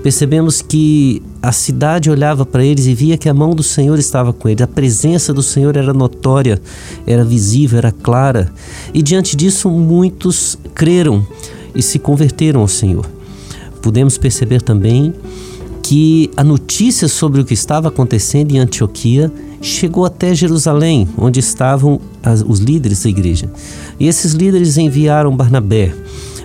Percebemos 0.03 0.63
que 0.63 1.23
a 1.43 1.51
cidade 1.51 2.11
olhava 2.11 2.45
para 2.47 2.65
eles 2.65 2.87
e 2.87 2.95
via 2.95 3.17
que 3.17 3.29
a 3.29 3.35
mão 3.35 3.51
do 3.51 3.63
Senhor 3.63 3.99
estava 3.99 4.33
com 4.33 4.49
eles, 4.49 4.63
a 4.63 4.67
presença 4.67 5.33
do 5.33 5.43
Senhor 5.43 5.77
era 5.77 5.93
notória, 5.93 6.61
era 7.07 7.25
visível, 7.25 7.79
era 7.79 7.91
clara, 7.91 8.53
e 8.93 9.03
diante 9.03 9.37
disso 9.37 9.71
muitos 9.71 10.59
creram 10.75 11.27
e 11.75 11.83
se 11.83 11.99
converteram 11.99 12.61
ao 12.61 12.69
Senhor. 12.69 13.18
Podemos 13.89 14.19
perceber 14.19 14.61
também 14.61 15.15
que 15.83 16.31
a 16.37 16.45
notícia 16.45 17.09
sobre 17.09 17.41
o 17.41 17.45
que 17.45 17.55
estava 17.55 17.89
acontecendo 17.89 18.53
em 18.53 18.59
Antioquia 18.59 19.33
chegou 19.63 20.05
até 20.05 20.35
Jerusalém, 20.35 21.09
onde 21.17 21.41
estavam 21.41 21.99
as, 22.23 22.45
os 22.47 22.59
líderes 22.59 23.03
da 23.03 23.09
igreja. 23.09 23.51
E 23.99 24.07
esses 24.07 24.35
líderes 24.35 24.77
enviaram 24.77 25.35
Barnabé. 25.35 25.95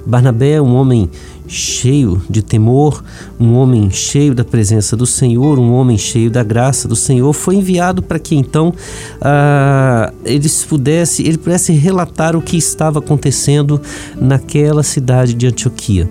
Barnabé 0.05 0.51
é 0.51 0.61
um 0.61 0.73
homem 0.73 1.09
cheio 1.45 2.21
de 2.29 2.41
temor, 2.41 3.03
um 3.37 3.55
homem 3.55 3.91
cheio 3.91 4.33
da 4.33 4.45
presença 4.45 4.95
do 4.95 5.05
Senhor, 5.05 5.59
um 5.59 5.73
homem 5.73 5.97
cheio 5.97 6.31
da 6.31 6.43
graça 6.43 6.87
do 6.87 6.95
Senhor, 6.95 7.33
foi 7.33 7.55
enviado 7.55 8.01
para 8.01 8.19
que 8.19 8.35
então 8.35 8.73
ah, 9.19 10.13
eles 10.23 10.63
pudesse, 10.63 11.23
ele 11.23 11.37
pudesse 11.37 11.73
relatar 11.73 12.37
o 12.37 12.41
que 12.41 12.55
estava 12.55 12.99
acontecendo 12.99 13.81
naquela 14.15 14.81
cidade 14.81 15.33
de 15.33 15.45
Antioquia. 15.45 16.09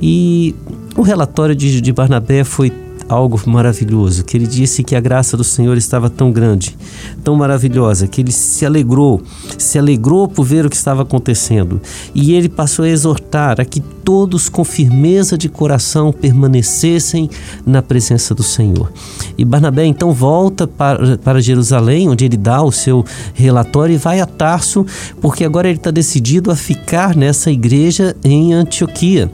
E 0.00 0.54
o 0.96 1.02
relatório 1.02 1.54
de, 1.54 1.80
de 1.80 1.92
Barnabé 1.92 2.42
foi 2.42 2.72
algo 3.10 3.40
maravilhoso, 3.44 4.24
que 4.24 4.36
ele 4.36 4.46
disse 4.46 4.84
que 4.84 4.94
a 4.94 5.00
graça 5.00 5.36
do 5.36 5.42
Senhor 5.42 5.76
estava 5.76 6.08
tão 6.08 6.30
grande, 6.30 6.76
tão 7.24 7.34
maravilhosa, 7.34 8.06
que 8.06 8.20
ele 8.20 8.30
se 8.30 8.64
alegrou, 8.64 9.20
se 9.58 9.78
alegrou 9.80 10.28
por 10.28 10.44
ver 10.44 10.64
o 10.64 10.70
que 10.70 10.76
estava 10.76 11.02
acontecendo. 11.02 11.80
E 12.14 12.34
ele 12.34 12.48
passou 12.48 12.84
a 12.84 12.88
exortar 12.88 13.60
a 13.60 13.64
que 13.64 13.80
todos 13.80 14.48
com 14.48 14.62
firmeza 14.62 15.36
de 15.36 15.48
coração 15.48 16.12
permanecessem 16.12 17.28
na 17.66 17.82
presença 17.82 18.32
do 18.32 18.44
Senhor. 18.44 18.92
E 19.36 19.44
Barnabé 19.44 19.86
então 19.86 20.12
volta 20.12 20.68
para, 20.68 21.18
para 21.18 21.40
Jerusalém, 21.40 22.08
onde 22.08 22.24
ele 22.24 22.36
dá 22.36 22.62
o 22.62 22.70
seu 22.70 23.04
relatório 23.34 23.94
e 23.94 23.98
vai 23.98 24.20
a 24.20 24.26
Tarso, 24.26 24.86
porque 25.20 25.44
agora 25.44 25.68
ele 25.68 25.78
está 25.78 25.90
decidido 25.90 26.50
a 26.50 26.56
ficar 26.56 27.16
nessa 27.16 27.50
igreja 27.50 28.16
em 28.22 28.52
Antioquia. 28.54 29.30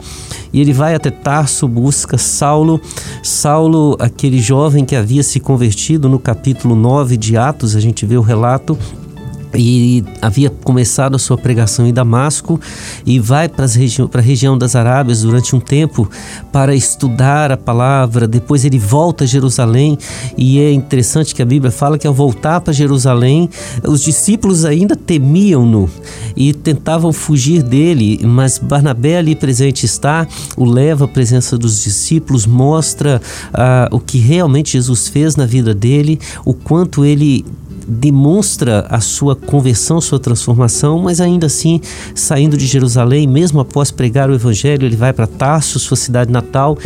E 0.51 0.61
ele 0.61 0.73
vai 0.73 0.95
até 0.95 1.09
Tarso, 1.09 1.67
busca 1.67 2.17
Saulo. 2.17 2.79
Saulo, 3.23 3.95
aquele 3.99 4.39
jovem 4.39 4.85
que 4.85 4.95
havia 4.95 5.23
se 5.23 5.39
convertido 5.39 6.07
no 6.09 6.19
capítulo 6.19 6.75
9 6.75 7.17
de 7.17 7.37
Atos, 7.37 7.75
a 7.75 7.79
gente 7.79 8.05
vê 8.05 8.17
o 8.17 8.21
relato 8.21 8.77
e 9.57 10.03
havia 10.21 10.49
começado 10.49 11.15
a 11.15 11.19
sua 11.19 11.37
pregação 11.37 11.87
em 11.87 11.93
Damasco 11.93 12.59
e 13.05 13.19
vai 13.19 13.49
para, 13.49 13.65
regi 13.65 14.01
a 14.01 14.21
região 14.21 14.57
das 14.57 14.75
Arábias 14.75 15.23
durante 15.23 15.55
um 15.55 15.59
tempo 15.59 16.09
para 16.51 16.75
estudar 16.75 17.51
a 17.51 17.57
palavra. 17.57 18.27
Depois 18.27 18.63
ele 18.63 18.77
volta 18.77 19.23
a 19.23 19.27
Jerusalém 19.27 19.97
e 20.37 20.59
é 20.59 20.71
interessante 20.71 21.33
que 21.33 21.41
a 21.41 21.45
Bíblia 21.45 21.71
fala 21.71 21.97
que 21.97 22.05
ao 22.05 22.13
voltar 22.13 22.61
para 22.61 22.71
Jerusalém, 22.73 23.49
os 23.83 24.01
discípulos 24.01 24.63
ainda 24.63 24.95
temiam-no 24.95 25.89
e 26.35 26.53
tentavam 26.53 27.11
fugir 27.11 27.63
dele, 27.63 28.19
mas 28.23 28.59
Barnabé 28.59 29.17
ali 29.17 29.35
presente 29.35 29.85
está, 29.85 30.27
o 30.55 30.65
leva 30.65 31.05
à 31.05 31.07
presença 31.07 31.57
dos 31.57 31.83
discípulos, 31.83 32.45
mostra 32.45 33.21
uh, 33.49 33.95
o 33.95 33.99
que 33.99 34.19
realmente 34.19 34.73
Jesus 34.73 35.07
fez 35.07 35.35
na 35.35 35.45
vida 35.45 35.73
dele, 35.73 36.19
o 36.45 36.53
quanto 36.53 37.03
ele 37.03 37.45
demonstra 37.87 38.85
a 38.89 38.99
sua 38.99 39.35
conversão, 39.35 40.01
sua 40.01 40.19
transformação, 40.19 40.99
mas 40.99 41.21
ainda 41.21 41.47
assim, 41.47 41.79
saindo 42.13 42.57
de 42.57 42.67
Jerusalém, 42.67 43.25
mesmo 43.25 43.61
após 43.61 43.91
pregar 43.91 44.29
o 44.29 44.35
evangelho, 44.35 44.85
ele 44.85 44.97
vai 44.97 45.13
para 45.13 45.25
Tarso, 45.25 45.79
sua 45.79 45.95
cidade 45.95 46.31
natal. 46.31 46.77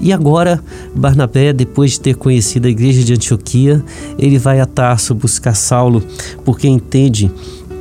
E 0.00 0.14
agora, 0.14 0.62
Barnabé, 0.94 1.52
depois 1.52 1.92
de 1.92 2.00
ter 2.00 2.16
conhecido 2.16 2.66
a 2.66 2.70
igreja 2.70 3.04
de 3.04 3.12
Antioquia, 3.12 3.84
ele 4.18 4.38
vai 4.38 4.58
a 4.58 4.66
Tarso 4.66 5.14
buscar 5.14 5.54
Saulo, 5.54 6.02
porque 6.42 6.66
entende 6.66 7.30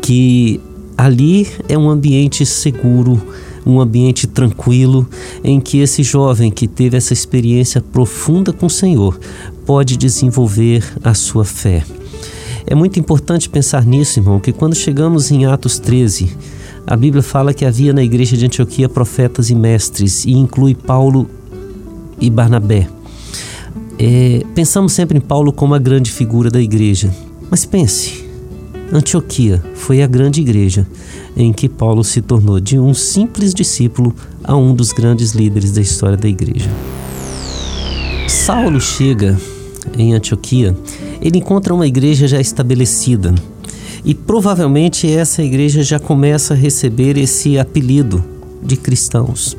que 0.02 0.60
ali 0.98 1.48
é 1.70 1.78
um 1.78 1.90
ambiente 1.90 2.46
seguro, 2.46 3.22
um 3.66 3.80
ambiente 3.80 4.28
tranquilo, 4.28 5.08
em 5.42 5.62
que 5.62 5.80
esse 5.80 6.04
jovem 6.04 6.52
que 6.52 6.68
teve 6.68 6.98
essa 6.98 7.14
experiência 7.14 7.80
profunda 7.80 8.52
com 8.52 8.66
o 8.66 8.70
Senhor 8.70 9.18
pode 9.66 9.96
desenvolver 9.96 10.84
a 11.02 11.14
sua 11.14 11.46
fé. 11.46 11.86
É 12.70 12.76
muito 12.76 13.00
importante 13.00 13.50
pensar 13.50 13.84
nisso, 13.84 14.20
irmão, 14.20 14.40
que 14.40 14.54
quando 14.54 14.76
chegamos 14.76 15.32
em 15.32 15.44
Atos 15.44 15.80
13, 15.80 16.38
a 16.86 16.96
Bíblia 16.96 17.24
fala 17.24 17.52
que 17.52 17.66
havia 17.66 17.92
na 17.92 18.04
igreja 18.04 18.38
de 18.38 18.46
Antioquia 18.46 18.88
profetas 18.88 19.50
e 19.50 19.56
mestres, 19.56 20.24
e 20.24 20.34
inclui 20.34 20.76
Paulo 20.76 21.28
e 22.22 22.30
Barnabé. 22.30 22.88
É, 23.98 24.44
pensamos 24.54 24.94
sempre 24.94 25.18
em 25.18 25.22
Paulo 25.22 25.52
como 25.52 25.74
a 25.74 25.80
grande 25.80 26.12
figura 26.12 26.52
da 26.52 26.62
igreja, 26.62 27.10
mas 27.50 27.66
pense, 27.66 28.24
Antioquia 28.94 29.64
foi 29.74 30.04
a 30.04 30.08
grande 30.08 30.40
igreja 30.40 30.86
em 31.36 31.52
que 31.52 31.68
Paulo 31.68 32.04
se 32.04 32.22
tornou 32.22 32.60
de 32.60 32.78
um 32.78 32.94
simples 32.94 33.52
discípulo 33.52 34.14
a 34.44 34.56
um 34.56 34.76
dos 34.76 34.92
grandes 34.92 35.32
líderes 35.32 35.72
da 35.72 35.82
história 35.82 36.18
da 36.18 36.30
igreja. 36.30 36.70
Saulo 38.28 38.80
chega 38.80 39.36
em 39.98 40.14
Antioquia 40.14 40.78
ele 41.22 41.38
encontra 41.38 41.74
uma 41.74 41.88
igreja 41.88 42.28
já 42.28 42.40
estabelecida. 42.40 43.34
E 44.04 44.14
provavelmente 44.14 45.12
essa 45.12 45.44
igreja 45.44 45.84
já 45.84 46.00
começa 46.00 46.54
a 46.54 46.58
receber 46.58 47.18
esse 47.18 47.60
apelido 47.60 48.24
de 48.64 48.78
cristãos. 48.78 49.58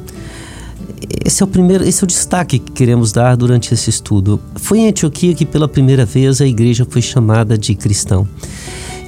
Esse 1.24 1.42
é 1.42 1.44
o 1.44 1.48
primeiro, 1.48 1.84
esse 1.84 2.02
é 2.02 2.04
o 2.04 2.06
destaque 2.06 2.58
que 2.58 2.72
queremos 2.72 3.12
dar 3.12 3.36
durante 3.36 3.74
esse 3.74 3.90
estudo. 3.90 4.40
Foi 4.56 4.78
em 4.78 4.88
Antioquia 4.88 5.34
que 5.34 5.44
pela 5.44 5.68
primeira 5.68 6.04
vez 6.04 6.40
a 6.40 6.46
igreja 6.46 6.86
foi 6.88 7.02
chamada 7.02 7.56
de 7.58 7.74
cristão. 7.74 8.26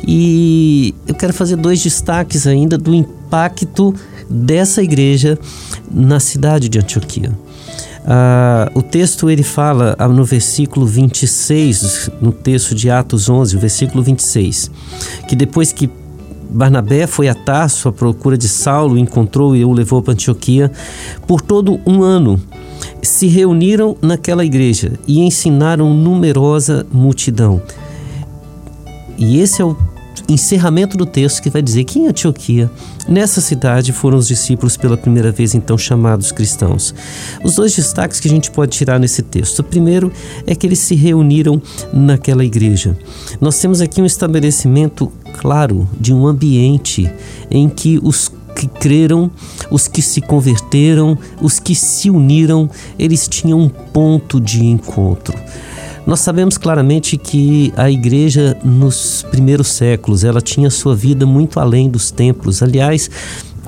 E 0.07 0.95
eu 1.07 1.15
quero 1.15 1.33
fazer 1.33 1.57
dois 1.57 1.83
destaques 1.83 2.47
ainda 2.47 2.77
do 2.77 2.95
impacto 2.95 3.95
dessa 4.29 4.83
igreja 4.83 5.39
na 5.91 6.19
cidade 6.19 6.69
de 6.69 6.79
Antioquia. 6.79 7.33
Ah, 8.05 8.71
o 8.75 8.83
texto 8.83 9.31
ele 9.31 9.43
fala 9.43 9.95
ah, 9.99 10.09
no 10.09 10.25
versículo 10.25 10.85
26, 10.85 12.11
no 12.21 12.33
texto 12.33 12.75
de 12.75 12.91
Atos 12.91 13.29
11, 13.29 13.57
o 13.57 13.61
versículo 13.61 14.03
26, 14.03 14.71
que 15.29 15.37
depois 15.37 15.73
que 15.73 15.89
Barnabé 16.51 17.07
foi 17.07 17.29
a 17.29 17.35
Tarso 17.35 17.89
à 17.89 17.93
procura 17.93 18.37
de 18.37 18.49
Saulo, 18.49 18.99
encontrou 18.99 19.57
e 19.57 19.65
o 19.65 19.73
levou 19.73 20.03
para 20.03 20.13
Antioquia. 20.13 20.71
Por 21.27 21.41
todo 21.41 21.81
um 21.87 22.03
ano 22.03 22.41
se 23.01 23.27
reuniram 23.27 23.97
naquela 24.03 24.45
igreja 24.45 24.93
e 25.07 25.21
ensinaram 25.21 25.95
numerosa 25.95 26.87
multidão. 26.93 27.63
E 29.17 29.39
esse 29.41 29.63
é 29.63 29.65
o 29.65 29.77
encerramento 30.29 30.97
do 30.97 31.07
texto 31.07 31.43
que 31.43 31.51
vai 31.51 31.63
dizer 31.63 31.85
que 31.85 31.99
em 31.99 32.07
Antioquia, 32.07 32.71
nessa 33.09 33.41
cidade, 33.41 33.93
foram 33.93 34.19
os 34.19 34.27
discípulos 34.27 34.77
pela 34.77 34.97
primeira 34.97 35.33
vez 35.33 35.55
então 35.55 35.77
chamados 35.77 36.33
cristãos. 36.33 36.95
Os 37.45 37.55
dois 37.55 37.75
destaques 37.75 38.21
que 38.21 38.29
a 38.29 38.31
gente 38.31 38.51
pode 38.51 38.73
tirar 38.73 38.99
nesse 38.99 39.23
texto. 39.23 39.61
O 39.61 39.65
primeiro 39.65 40.13
é 40.47 40.55
que 40.55 40.67
eles 40.67 40.79
se 40.79 40.95
reuniram 40.95 41.61
naquela 41.93 42.45
igreja. 42.45 42.97
Nós 43.41 43.59
temos 43.59 43.81
aqui 43.81 44.01
um 44.01 44.07
estabelecimento 44.07 45.13
claro 45.39 45.89
de 45.99 46.13
um 46.13 46.27
ambiente 46.27 47.11
em 47.51 47.69
que 47.69 47.99
os 48.03 48.31
que 48.55 48.67
creram, 48.69 49.31
os 49.71 49.89
que 49.89 50.03
se 50.03 50.21
converteram, 50.21 51.19
os 51.41 51.59
que 51.59 51.75
se 51.75 52.11
uniram, 52.11 52.71
eles 52.99 53.27
tinham 53.27 53.59
um 53.59 53.69
ponto 53.69 54.41
de 54.41 54.65
encontro. 54.65 55.35
Nós 56.05 56.21
sabemos 56.21 56.59
claramente 56.59 57.17
que 57.17 57.73
a 57.77 57.89
igreja 57.91 58.57
nos 58.65 59.25
primeiros 59.31 59.69
séculos, 59.69 60.25
ela 60.25 60.41
tinha 60.41 60.69
sua 60.69 60.97
vida 60.97 61.25
muito 61.25 61.61
além 61.61 61.89
dos 61.89 62.11
templos. 62.11 62.61
Aliás, 62.61 63.09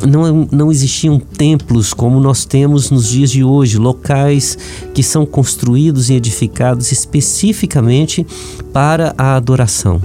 não, 0.04 0.48
não 0.50 0.72
existiam 0.72 1.18
templos 1.18 1.94
como 1.94 2.18
nós 2.18 2.44
temos 2.44 2.90
nos 2.90 3.08
dias 3.08 3.30
de 3.30 3.44
hoje, 3.44 3.78
locais 3.78 4.58
que 4.92 5.02
são 5.02 5.24
construídos 5.24 6.10
e 6.10 6.14
edificados 6.14 6.90
especificamente 6.90 8.26
para 8.72 9.14
a 9.16 9.36
adoração. 9.36 10.02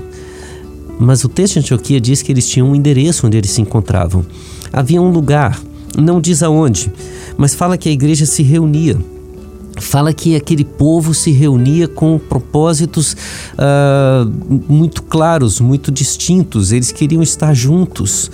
Mas 1.00 1.24
o 1.24 1.30
texto 1.30 1.54
de 1.54 1.60
Antioquia 1.60 2.00
diz 2.00 2.22
que 2.22 2.32
eles 2.32 2.48
tinham 2.48 2.70
um 2.70 2.76
endereço 2.76 3.26
onde 3.26 3.38
eles 3.38 3.50
se 3.50 3.62
encontravam. 3.62 4.24
Havia 4.72 5.02
um 5.02 5.10
lugar, 5.10 5.60
não 5.98 6.22
diz 6.22 6.44
aonde, 6.44 6.92
mas 7.38 7.56
fala 7.56 7.78
que 7.78 7.90
a 7.90 7.92
igreja 7.92 8.28
se 8.28 8.44
reunia 8.44 8.98
fala 9.80 10.14
que 10.14 10.36
aquele 10.36 10.64
povo 10.64 11.14
se 11.14 11.32
reunia 11.32 11.88
com 11.88 12.20
propósitos 12.20 13.14
uh, 13.14 14.30
muito 14.68 15.04
claros, 15.04 15.60
muito 15.60 15.92
distintos. 15.92 16.72
Eles 16.72 16.92
queriam 16.92 17.22
estar 17.22 17.54
juntos. 17.54 18.30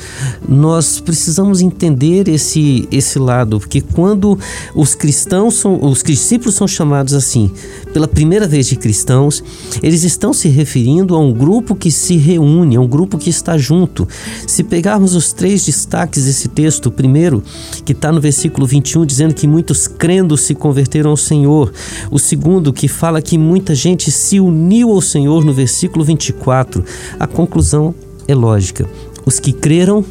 Nós 0.48 1.00
precisamos 1.00 1.62
entender 1.62 2.28
esse 2.28 2.88
esse 2.92 3.20
lado, 3.20 3.60
porque 3.60 3.82
quando 3.82 4.38
os 4.74 4.96
cristãos 4.96 5.56
são, 5.56 5.80
os 5.84 6.02
discípulos 6.04 6.56
são 6.56 6.68
chamados 6.68 7.14
assim, 7.14 7.52
pela 7.94 8.08
primeira 8.08 8.48
vez 8.48 8.68
de 8.68 8.76
cristãos, 8.76 9.44
eles 9.82 10.04
estão 10.04 10.34
se 10.34 10.48
referindo 10.48 11.16
a 11.16 11.20
um 11.20 11.34
grupo 11.34 11.76
que 11.76 11.92
se 11.92 12.18
reúne, 12.18 12.76
a 12.76 12.82
um 12.82 12.88
grupo 12.88 13.18
que 13.18 13.30
está 13.30 13.58
junto. 13.58 14.08
Se 14.48 14.64
pegarmos 14.64 15.16
os 15.16 15.32
três 15.32 15.66
destaques 15.66 16.26
desse 16.26 16.48
texto, 16.48 16.88
o 16.88 16.92
primeiro, 16.92 17.44
que 17.84 17.92
está 17.92 18.12
no 18.12 18.20
versículo 18.20 18.66
21, 18.66 19.06
dizendo 19.06 19.34
que 19.34 19.48
muitos 19.48 19.88
crendo 19.88 20.38
se 20.38 20.54
converteram 20.54 21.12
ao 21.12 21.18
Senhor 21.18 21.35
Senhor. 21.36 21.74
O 22.10 22.18
segundo, 22.18 22.72
que 22.72 22.88
fala 22.88 23.22
que 23.22 23.38
muita 23.38 23.76
gente 23.76 24.10
se 24.10 24.40
uniu 24.40 24.92
ao 24.92 25.02
Senhor 25.02 25.44
no 25.44 25.54
versículo 25.54 26.06
24. 26.06 26.84
A 27.20 27.28
conclusão 27.28 27.94
é 28.28 28.34
lógica. 28.34 28.88
Os 29.26 29.40
que 29.40 29.52
creram 29.52 30.04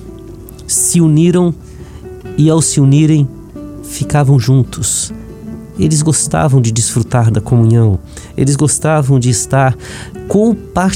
se 0.66 1.00
uniram 1.00 1.54
e, 2.36 2.50
ao 2.50 2.60
se 2.60 2.80
unirem, 2.80 3.26
ficavam 3.82 4.38
juntos. 4.38 5.12
Eles 5.78 6.02
gostavam 6.02 6.60
de 6.60 6.70
desfrutar 6.70 7.32
da 7.32 7.40
comunhão, 7.40 7.98
eles 8.36 8.54
gostavam 8.54 9.18
de 9.18 9.28
estar 9.28 9.76
compartilhando 10.28 10.93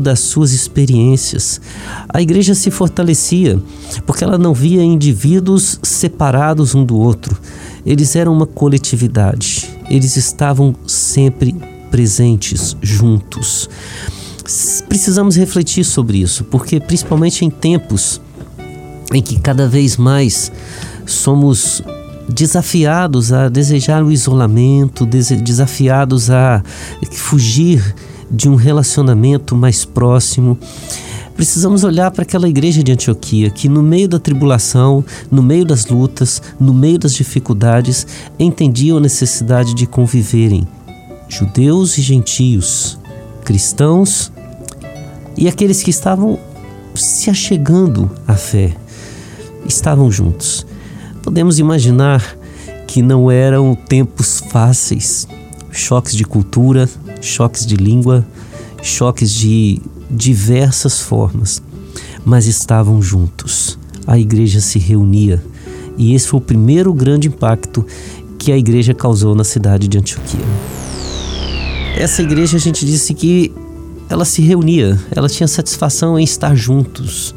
das 0.00 0.20
suas 0.20 0.52
experiências. 0.52 1.60
A 2.08 2.20
igreja 2.20 2.54
se 2.54 2.70
fortalecia 2.70 3.60
porque 4.06 4.24
ela 4.24 4.38
não 4.38 4.54
via 4.54 4.82
indivíduos 4.82 5.78
separados 5.82 6.74
um 6.74 6.84
do 6.84 6.96
outro, 6.96 7.36
eles 7.84 8.14
eram 8.14 8.32
uma 8.32 8.46
coletividade, 8.46 9.68
eles 9.88 10.16
estavam 10.16 10.74
sempre 10.86 11.54
presentes, 11.90 12.76
juntos. 12.80 13.68
Precisamos 14.88 15.36
refletir 15.36 15.84
sobre 15.84 16.18
isso, 16.18 16.44
porque 16.44 16.80
principalmente 16.80 17.44
em 17.44 17.50
tempos 17.50 18.20
em 19.12 19.22
que 19.22 19.38
cada 19.38 19.68
vez 19.68 19.96
mais 19.96 20.52
somos 21.06 21.82
desafiados 22.28 23.32
a 23.32 23.48
desejar 23.48 24.04
o 24.04 24.10
isolamento, 24.10 25.04
desafiados 25.04 26.30
a 26.30 26.62
fugir 27.10 27.94
de 28.30 28.48
um 28.48 28.54
relacionamento 28.54 29.56
mais 29.56 29.84
próximo 29.84 30.58
precisamos 31.40 31.84
olhar 31.84 32.10
para 32.10 32.22
aquela 32.22 32.46
igreja 32.46 32.82
de 32.82 32.92
Antioquia 32.92 33.48
que, 33.48 33.66
no 33.66 33.82
meio 33.82 34.06
da 34.06 34.18
tribulação, 34.18 35.02
no 35.30 35.42
meio 35.42 35.64
das 35.64 35.86
lutas, 35.86 36.42
no 36.60 36.74
meio 36.74 36.98
das 36.98 37.14
dificuldades, 37.14 38.06
entendiam 38.38 38.98
a 38.98 39.00
necessidade 39.00 39.72
de 39.72 39.86
conviverem 39.86 40.68
judeus 41.30 41.96
e 41.96 42.02
gentios, 42.02 42.98
cristãos 43.42 44.30
e 45.34 45.48
aqueles 45.48 45.82
que 45.82 45.88
estavam 45.88 46.38
se 46.94 47.30
achegando 47.30 48.10
à 48.28 48.34
fé, 48.34 48.76
estavam 49.64 50.10
juntos. 50.10 50.66
Podemos 51.22 51.58
imaginar 51.58 52.36
que 52.86 53.00
não 53.00 53.30
eram 53.30 53.74
tempos 53.74 54.40
fáceis, 54.50 55.26
choques 55.70 56.14
de 56.14 56.24
cultura, 56.24 56.86
choques 57.20 57.66
de 57.66 57.76
língua, 57.76 58.26
choques 58.82 59.30
de 59.30 59.80
diversas 60.10 61.00
formas, 61.00 61.62
mas 62.24 62.46
estavam 62.46 63.00
juntos. 63.00 63.78
A 64.06 64.18
igreja 64.18 64.60
se 64.60 64.78
reunia 64.78 65.42
e 66.00 66.14
esse 66.14 66.28
foi 66.28 66.38
o 66.38 66.42
primeiro 66.42 66.94
grande 66.94 67.28
impacto 67.28 67.86
que 68.38 68.50
a 68.50 68.56
igreja 68.56 68.94
causou 68.94 69.34
na 69.34 69.44
cidade 69.44 69.86
de 69.86 69.98
Antioquia. 69.98 70.40
Essa 71.94 72.22
igreja 72.22 72.56
a 72.56 72.60
gente 72.60 72.86
disse 72.86 73.12
que 73.12 73.52
ela 74.08 74.24
se 74.24 74.40
reunia, 74.40 74.98
ela 75.10 75.28
tinha 75.28 75.46
satisfação 75.46 76.18
em 76.18 76.24
estar 76.24 76.56
juntos. 76.56 77.34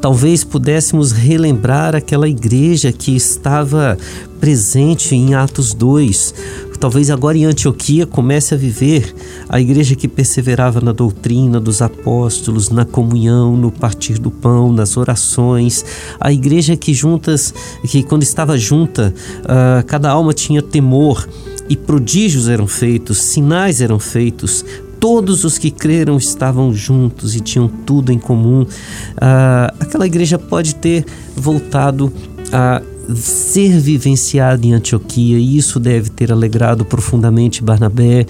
Talvez 0.00 0.44
pudéssemos 0.44 1.10
relembrar 1.10 1.96
aquela 1.96 2.28
igreja 2.28 2.92
que 2.92 3.16
estava 3.16 3.96
presente 4.38 5.16
em 5.16 5.34
Atos 5.34 5.72
2, 5.72 6.34
talvez 6.82 7.10
agora 7.10 7.38
em 7.38 7.44
Antioquia 7.44 8.04
comece 8.04 8.54
a 8.54 8.56
viver 8.56 9.14
a 9.48 9.60
igreja 9.60 9.94
que 9.94 10.08
perseverava 10.08 10.80
na 10.80 10.90
doutrina 10.90 11.60
dos 11.60 11.80
apóstolos, 11.80 12.70
na 12.70 12.84
comunhão, 12.84 13.56
no 13.56 13.70
partir 13.70 14.18
do 14.18 14.32
pão, 14.32 14.72
nas 14.72 14.96
orações, 14.96 15.84
a 16.18 16.32
igreja 16.32 16.76
que 16.76 16.92
juntas, 16.92 17.54
que 17.86 18.02
quando 18.02 18.24
estava 18.24 18.58
junta, 18.58 19.14
uh, 19.42 19.86
cada 19.86 20.10
alma 20.10 20.32
tinha 20.32 20.60
temor 20.60 21.28
e 21.68 21.76
prodígios 21.76 22.48
eram 22.48 22.66
feitos, 22.66 23.18
sinais 23.18 23.80
eram 23.80 24.00
feitos, 24.00 24.64
todos 24.98 25.44
os 25.44 25.58
que 25.58 25.70
creram 25.70 26.16
estavam 26.16 26.74
juntos 26.74 27.36
e 27.36 27.40
tinham 27.40 27.68
tudo 27.68 28.10
em 28.10 28.18
comum. 28.18 28.62
Uh, 28.62 29.72
aquela 29.78 30.04
igreja 30.04 30.36
pode 30.36 30.74
ter 30.74 31.04
voltado 31.36 32.12
a 32.52 32.82
ser 33.14 33.78
vivenciado 33.78 34.66
em 34.66 34.72
Antioquia 34.72 35.38
e 35.38 35.56
isso 35.56 35.78
deve 35.80 36.10
ter 36.10 36.32
alegrado 36.32 36.84
profundamente 36.84 37.62
Barnabé 37.62 38.26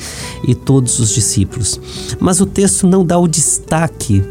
e 0.47 0.55
todos 0.55 0.99
os 0.99 1.15
discípulos. 1.15 1.81
Mas 2.19 2.41
o 2.41 2.47
texto 2.47 2.87
não 2.87 3.05
dá 3.05 3.19
o 3.19 3.29
destaque 3.29 4.23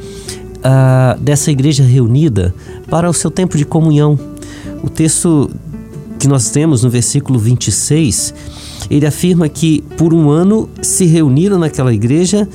uh, 0.58 1.20
dessa 1.20 1.52
igreja 1.52 1.84
reunida 1.84 2.54
para 2.90 3.10
o 3.10 3.14
seu 3.14 3.32
tempo 3.32 3.58
de 3.58 3.66
comunhão. 3.66 4.20
O 4.84 4.90
texto 4.90 5.50
que 6.20 6.28
nós 6.28 6.50
temos 6.50 6.84
no 6.84 6.90
versículo 6.90 7.40
26, 7.40 8.34
ele 8.90 9.06
afirma 9.06 9.50
que 9.50 9.82
por 9.98 10.14
um 10.14 10.30
ano 10.30 10.70
se 10.82 11.06
reuniram 11.06 11.58
naquela 11.58 11.94
igreja 11.94 12.48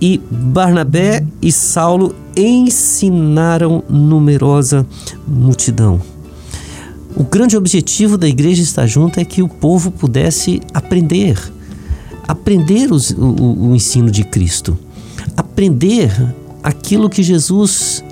e 0.00 0.20
Barnabé 0.30 1.24
e 1.40 1.50
Saulo 1.50 2.14
ensinaram 2.36 3.82
numerosa 3.88 4.86
multidão. 5.26 6.15
O 7.16 7.24
grande 7.24 7.56
objetivo 7.56 8.18
da 8.18 8.28
igreja 8.28 8.62
estar 8.62 8.86
junto 8.86 9.18
é 9.18 9.24
que 9.24 9.42
o 9.42 9.48
povo 9.48 9.90
pudesse 9.90 10.60
aprender, 10.74 11.40
aprender 12.28 12.92
os, 12.92 13.10
o, 13.10 13.70
o 13.70 13.74
ensino 13.74 14.10
de 14.10 14.22
Cristo, 14.22 14.78
aprender 15.34 16.12
aquilo 16.62 17.08
que 17.08 17.22
Jesus 17.22 18.04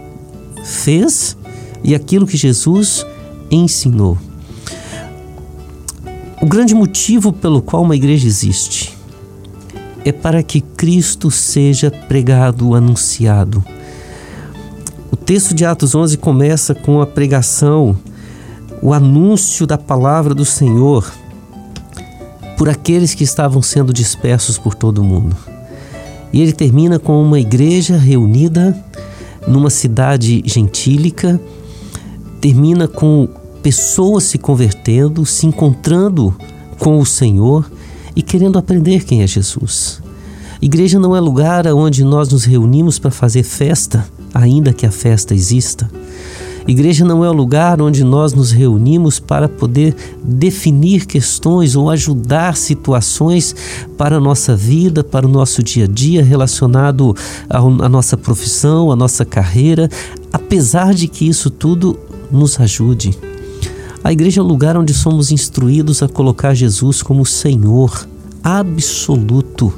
fez 0.64 1.36
e 1.82 1.94
aquilo 1.94 2.26
que 2.26 2.38
Jesus 2.38 3.04
ensinou. 3.50 4.16
O 6.40 6.46
grande 6.46 6.74
motivo 6.74 7.30
pelo 7.30 7.60
qual 7.60 7.82
uma 7.82 7.94
igreja 7.94 8.26
existe 8.26 8.96
é 10.02 10.12
para 10.12 10.42
que 10.42 10.62
Cristo 10.62 11.30
seja 11.30 11.90
pregado, 11.90 12.74
anunciado. 12.74 13.62
O 15.12 15.16
texto 15.16 15.54
de 15.54 15.66
Atos 15.66 15.94
11 15.94 16.16
começa 16.16 16.74
com 16.74 17.02
a 17.02 17.06
pregação 17.06 17.98
o 18.84 18.92
anúncio 18.92 19.66
da 19.66 19.78
palavra 19.78 20.34
do 20.34 20.44
Senhor 20.44 21.10
por 22.58 22.68
aqueles 22.68 23.14
que 23.14 23.24
estavam 23.24 23.62
sendo 23.62 23.94
dispersos 23.94 24.58
por 24.58 24.74
todo 24.74 24.98
o 24.98 25.04
mundo. 25.04 25.34
E 26.30 26.42
ele 26.42 26.52
termina 26.52 26.98
com 26.98 27.20
uma 27.22 27.40
igreja 27.40 27.96
reunida 27.96 28.76
numa 29.48 29.70
cidade 29.70 30.42
gentílica, 30.44 31.40
termina 32.42 32.86
com 32.86 33.26
pessoas 33.62 34.24
se 34.24 34.36
convertendo, 34.36 35.24
se 35.24 35.46
encontrando 35.46 36.36
com 36.78 36.98
o 36.98 37.06
Senhor 37.06 37.70
e 38.14 38.20
querendo 38.20 38.58
aprender 38.58 39.04
quem 39.04 39.22
é 39.22 39.26
Jesus. 39.26 40.02
Igreja 40.60 40.98
não 40.98 41.16
é 41.16 41.20
lugar 41.20 41.66
onde 41.68 42.04
nós 42.04 42.28
nos 42.28 42.44
reunimos 42.44 42.98
para 42.98 43.10
fazer 43.10 43.44
festa, 43.44 44.06
ainda 44.34 44.74
que 44.74 44.84
a 44.84 44.90
festa 44.90 45.34
exista. 45.34 45.90
Igreja 46.66 47.04
não 47.04 47.22
é 47.22 47.28
o 47.28 47.32
lugar 47.32 47.82
onde 47.82 48.02
nós 48.02 48.32
nos 48.32 48.50
reunimos 48.50 49.20
para 49.20 49.48
poder 49.48 49.94
definir 50.22 51.04
questões 51.04 51.76
ou 51.76 51.90
ajudar 51.90 52.56
situações 52.56 53.54
para 53.98 54.16
a 54.16 54.20
nossa 54.20 54.56
vida, 54.56 55.04
para 55.04 55.26
o 55.26 55.30
nosso 55.30 55.62
dia 55.62 55.84
a 55.84 55.86
dia 55.86 56.24
relacionado 56.24 57.14
à 57.50 57.88
nossa 57.88 58.16
profissão, 58.16 58.90
à 58.90 58.96
nossa 58.96 59.26
carreira, 59.26 59.90
apesar 60.32 60.94
de 60.94 61.06
que 61.06 61.28
isso 61.28 61.50
tudo 61.50 61.98
nos 62.32 62.58
ajude. 62.58 63.16
A 64.02 64.10
igreja 64.10 64.40
é 64.40 64.44
o 64.44 64.46
lugar 64.46 64.74
onde 64.76 64.94
somos 64.94 65.30
instruídos 65.30 66.02
a 66.02 66.08
colocar 66.08 66.54
Jesus 66.54 67.02
como 67.02 67.26
Senhor 67.26 68.08
absoluto 68.42 69.72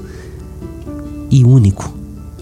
e 1.31 1.45
único 1.45 1.96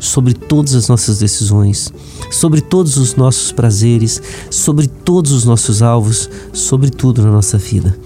sobre 0.04 0.34
todas 0.34 0.74
as 0.74 0.88
nossas 0.88 1.18
decisões, 1.18 1.92
sobre 2.30 2.60
todos 2.60 2.96
os 2.96 3.16
nossos 3.16 3.50
prazeres, 3.50 4.20
sobre 4.50 4.86
todos 4.86 5.32
os 5.32 5.44
nossos 5.44 5.82
alvos, 5.82 6.28
sobre 6.52 6.90
tudo 6.90 7.22
na 7.22 7.30
nossa 7.30 7.56
vida. 7.58 7.96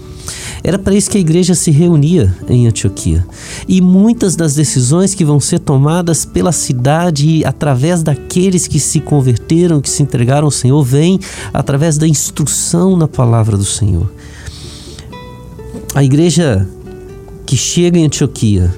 Era 0.63 0.77
para 0.77 0.93
isso 0.95 1.09
que 1.09 1.17
a 1.17 1.21
igreja 1.21 1.55
se 1.55 1.71
reunia 1.71 2.35
em 2.47 2.67
Antioquia. 2.67 3.25
E 3.67 3.81
muitas 3.81 4.35
das 4.35 4.55
decisões 4.55 5.15
que 5.15 5.25
vão 5.25 5.39
ser 5.39 5.59
tomadas 5.59 6.25
pela 6.25 6.51
cidade 6.51 7.27
e 7.27 7.45
através 7.45 8.03
daqueles 8.03 8.67
que 8.67 8.79
se 8.79 8.99
converteram, 8.99 9.81
que 9.81 9.89
se 9.89 10.03
entregaram 10.03 10.45
ao 10.45 10.51
Senhor, 10.51 10.83
vêm 10.83 11.19
através 11.53 11.97
da 11.97 12.07
instrução 12.07 12.95
na 12.95 13.07
palavra 13.07 13.57
do 13.57 13.65
Senhor. 13.65 14.11
A 15.95 16.03
igreja 16.03 16.67
que 17.45 17.57
chega 17.57 17.97
em 17.97 18.05
Antioquia 18.05 18.71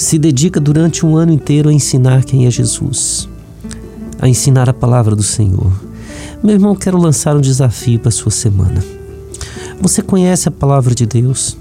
se 0.00 0.18
dedica 0.18 0.58
durante 0.58 1.04
um 1.04 1.14
ano 1.14 1.30
inteiro 1.30 1.68
a 1.68 1.72
ensinar 1.74 2.24
quem 2.24 2.46
é 2.46 2.50
Jesus, 2.50 3.28
a 4.18 4.26
ensinar 4.26 4.66
a 4.66 4.72
palavra 4.72 5.14
do 5.14 5.22
Senhor. 5.22 5.70
Meu 6.42 6.54
irmão, 6.54 6.74
quero 6.74 6.96
lançar 6.96 7.36
um 7.36 7.40
desafio 7.40 7.98
para 7.98 8.08
a 8.08 8.12
sua 8.12 8.30
semana. 8.30 8.82
Você 9.78 10.00
conhece 10.00 10.48
a 10.48 10.50
palavra 10.50 10.94
de 10.94 11.04
Deus? 11.04 11.54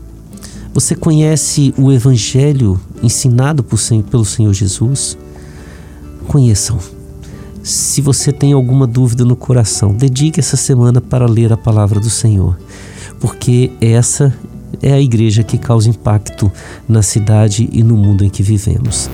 Você 0.73 0.95
conhece 0.95 1.73
o 1.77 1.91
Evangelho 1.91 2.79
ensinado 3.03 3.61
pelo 3.61 4.23
Senhor 4.23 4.53
Jesus? 4.53 5.17
Conheçam. 6.25 6.79
Se 7.61 8.01
você 8.01 8.31
tem 8.31 8.53
alguma 8.53 8.87
dúvida 8.87 9.25
no 9.25 9.35
coração, 9.35 9.93
dedique 9.93 10.39
essa 10.39 10.55
semana 10.55 11.01
para 11.01 11.27
ler 11.27 11.51
a 11.51 11.57
palavra 11.57 11.99
do 11.99 12.09
Senhor, 12.09 12.57
porque 13.19 13.73
essa 13.81 14.33
é 14.81 14.93
a 14.93 14.99
igreja 14.99 15.43
que 15.43 15.57
causa 15.57 15.89
impacto 15.89 16.51
na 16.87 17.01
cidade 17.01 17.69
e 17.71 17.83
no 17.83 17.95
mundo 17.95 18.23
em 18.23 18.29
que 18.29 18.43
vivemos. 18.43 19.09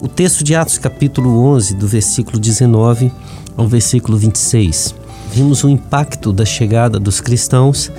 O 0.00 0.08
texto 0.08 0.44
de 0.44 0.54
Atos, 0.54 0.78
capítulo 0.78 1.38
11, 1.38 1.74
do 1.74 1.88
versículo 1.88 2.38
19 2.38 3.10
ao 3.56 3.66
versículo 3.66 4.16
26. 4.16 4.94
Vimos 5.32 5.64
o 5.64 5.68
impacto 5.68 6.32
da 6.32 6.44
chegada 6.44 6.98
dos 7.00 7.20
cristãos 7.20 7.90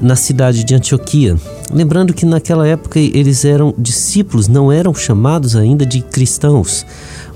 na 0.00 0.14
cidade 0.14 0.64
de 0.64 0.74
Antioquia. 0.74 1.36
Lembrando 1.72 2.14
que 2.14 2.24
naquela 2.24 2.66
época 2.66 2.98
eles 2.98 3.44
eram 3.44 3.74
discípulos, 3.76 4.48
não 4.48 4.70
eram 4.70 4.94
chamados 4.94 5.56
ainda 5.56 5.84
de 5.84 6.00
cristãos. 6.00 6.86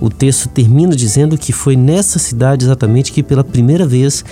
O 0.02 0.10
texto 0.10 0.48
termina 0.48 0.96
dizendo 0.96 1.38
que 1.38 1.52
foi 1.52 1.76
nessa 1.76 2.18
cidade 2.18 2.64
exatamente 2.64 3.12
que 3.12 3.22
pela 3.22 3.44
primeira 3.44 3.86
vez 3.86 4.24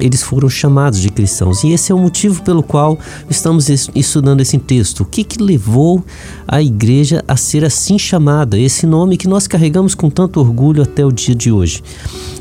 eles 0.00 0.20
foram 0.20 0.48
chamados 0.48 0.98
de 0.98 1.10
cristãos. 1.10 1.62
E 1.62 1.70
esse 1.70 1.92
é 1.92 1.94
o 1.94 1.98
motivo 1.98 2.42
pelo 2.42 2.60
qual 2.60 2.98
estamos 3.30 3.68
estudando 3.94 4.40
esse 4.40 4.58
texto. 4.58 5.02
O 5.02 5.04
que, 5.04 5.22
que 5.22 5.40
levou 5.40 6.04
a 6.48 6.60
igreja 6.60 7.22
a 7.28 7.36
ser 7.36 7.64
assim 7.64 8.00
chamada? 8.00 8.58
Esse 8.58 8.84
nome 8.84 9.16
que 9.16 9.28
nós 9.28 9.46
carregamos 9.46 9.94
com 9.94 10.10
tanto 10.10 10.40
orgulho 10.40 10.82
até 10.82 11.06
o 11.06 11.12
dia 11.12 11.36
de 11.36 11.52
hoje. 11.52 11.84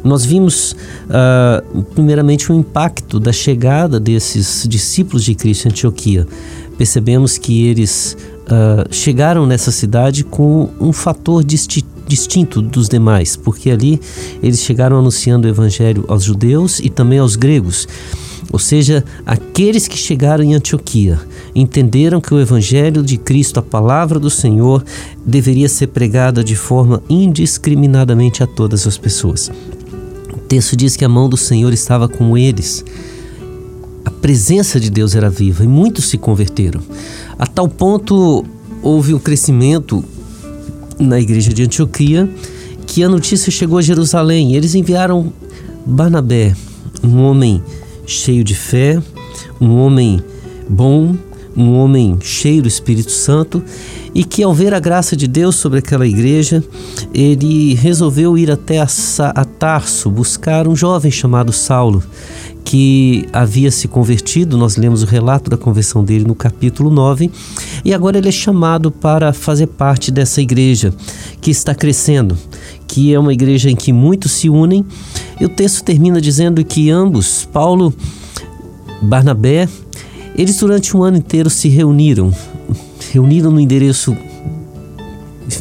Nós 0.04 0.26
vimos, 0.26 0.76
uh, 1.06 1.84
primeiramente, 1.94 2.52
o 2.52 2.56
impacto 2.56 3.20
da 3.20 3.32
chegada 3.32 4.00
desses 4.00 4.66
discípulos 4.68 5.24
de 5.24 5.36
Cristo 5.36 5.68
em 5.68 5.70
Antioquia. 5.70 6.28
Percebemos 6.80 7.38
que 7.38 7.68
eles 7.68 8.18
uh, 8.48 8.92
chegaram 8.92 9.46
nessa 9.46 9.70
cidade 9.70 10.24
com 10.24 10.72
um 10.80 10.92
fator 10.92 11.44
distintivo 11.44 12.01
distinto 12.12 12.62
dos 12.62 12.90
demais, 12.90 13.38
porque 13.38 13.72
ali 13.72 14.02
eles 14.44 14.60
chegaram 14.60 15.00
anunciando 15.00 15.48
o 15.48 15.50
evangelho 15.50 16.04
aos 16.10 16.26
judeus 16.26 16.80
e 16.80 16.90
também 16.90 17.20
aos 17.20 17.38
gregos. 17.38 17.88
Ou 18.52 18.60
seja, 18.60 19.06
aqueles 19.26 19.88
que 19.88 19.98
chegaram 19.98 20.44
em 20.44 20.54
Antioquia 20.54 21.18
entenderam 21.56 22.20
que 22.20 22.34
o 22.34 22.40
Evangelho 22.40 23.02
de 23.02 23.18
Cristo, 23.18 23.62
a 23.62 23.64
palavra 23.64 24.20
do 24.20 24.30
Senhor, 24.30 24.84
deveria 25.26 25.70
ser 25.70 25.88
pregada 25.88 26.44
de 26.44 26.54
forma 26.54 27.02
indiscriminadamente 27.10 28.44
a 28.44 28.48
todas 28.48 28.86
as 28.86 28.98
pessoas. 28.98 29.50
O 30.34 30.38
texto 30.50 30.76
diz 30.76 30.98
que 30.98 31.06
a 31.06 31.10
mão 31.10 31.30
do 31.30 31.38
Senhor 31.38 31.72
estava 31.72 32.10
com 32.10 32.38
eles. 32.38 32.84
A 34.04 34.12
presença 34.12 34.82
de 34.82 34.90
Deus 34.90 35.16
era 35.16 35.30
viva 35.30 35.64
e 35.64 35.68
muitos 35.68 36.10
se 36.10 36.18
converteram. 36.18 36.82
A 37.40 37.48
tal 37.48 37.70
ponto 37.70 38.44
houve 38.84 39.14
um 39.14 39.20
crescimento 39.20 40.04
na 41.00 41.20
igreja 41.20 41.54
de 41.54 41.64
Antioquia 41.64 42.30
que 42.86 43.04
a 43.04 43.10
notícia 43.10 43.52
chegou 43.52 43.78
a 43.78 43.82
Jerusalém. 43.82 44.56
Eles 44.56 44.76
enviaram 44.76 45.32
Barnabé, 45.86 46.56
um 47.04 47.24
homem 47.24 47.62
cheio 48.06 48.44
de 48.44 48.54
fé, 48.54 49.02
um 49.60 49.78
homem 49.78 50.22
bom, 50.68 51.16
um 51.56 51.74
homem 51.74 52.18
cheio 52.22 52.62
do 52.62 52.68
Espírito 52.68 53.12
Santo, 53.12 53.64
e 54.14 54.24
que 54.24 54.44
ao 54.44 54.54
ver 54.54 54.74
a 54.74 54.80
graça 54.80 55.16
de 55.16 55.28
Deus 55.28 55.56
sobre 55.56 55.80
aquela 55.80 56.08
igreja, 56.08 56.64
ele 57.14 57.74
resolveu 57.76 58.38
ir 58.38 58.52
até 58.52 58.80
a, 58.80 58.88
a 59.36 59.46
Tarso 59.46 60.10
buscar 60.10 60.68
um 60.68 60.76
jovem 60.76 61.12
chamado 61.12 61.52
Saulo, 61.52 62.04
que 62.64 63.26
havia 63.34 63.72
se 63.72 63.88
convertido, 63.88 64.58
nós 64.58 64.78
lemos 64.78 65.04
o 65.04 65.06
relato 65.06 65.50
da 65.50 65.58
conversão 65.58 66.04
dele 66.04 66.26
no 66.26 66.36
capítulo 66.36 66.90
9, 66.90 67.32
e 67.84 67.94
agora 67.94 68.18
ele 68.18 68.30
é 68.30 68.32
chamado 68.32 68.92
para 68.92 69.34
fazer 69.34 69.68
parte 69.68 70.12
dessa 70.12 70.42
igreja 70.42 70.94
que 71.42 71.52
está 71.52 71.74
crescendo, 71.74 72.38
que 72.88 73.14
é 73.14 73.20
uma 73.20 73.34
igreja 73.34 73.70
em 73.70 73.76
que 73.76 73.92
muitos 73.92 74.34
se 74.34 74.50
unem. 74.50 74.86
E 75.40 75.46
o 75.46 75.50
texto 75.50 75.84
termina 75.84 76.22
dizendo 76.22 76.64
que 76.64 76.90
ambos, 76.90 77.48
Paulo, 77.52 77.94
Barnabé, 79.02 79.68
eles 80.36 80.58
durante 80.58 80.96
um 80.96 81.04
ano 81.04 81.18
inteiro 81.18 81.50
se 81.50 81.68
reuniram, 81.68 82.34
reuniram 83.12 83.52
no 83.52 83.60
endereço 83.60 84.16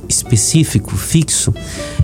específico, 0.08 0.96
fixo. 0.96 1.52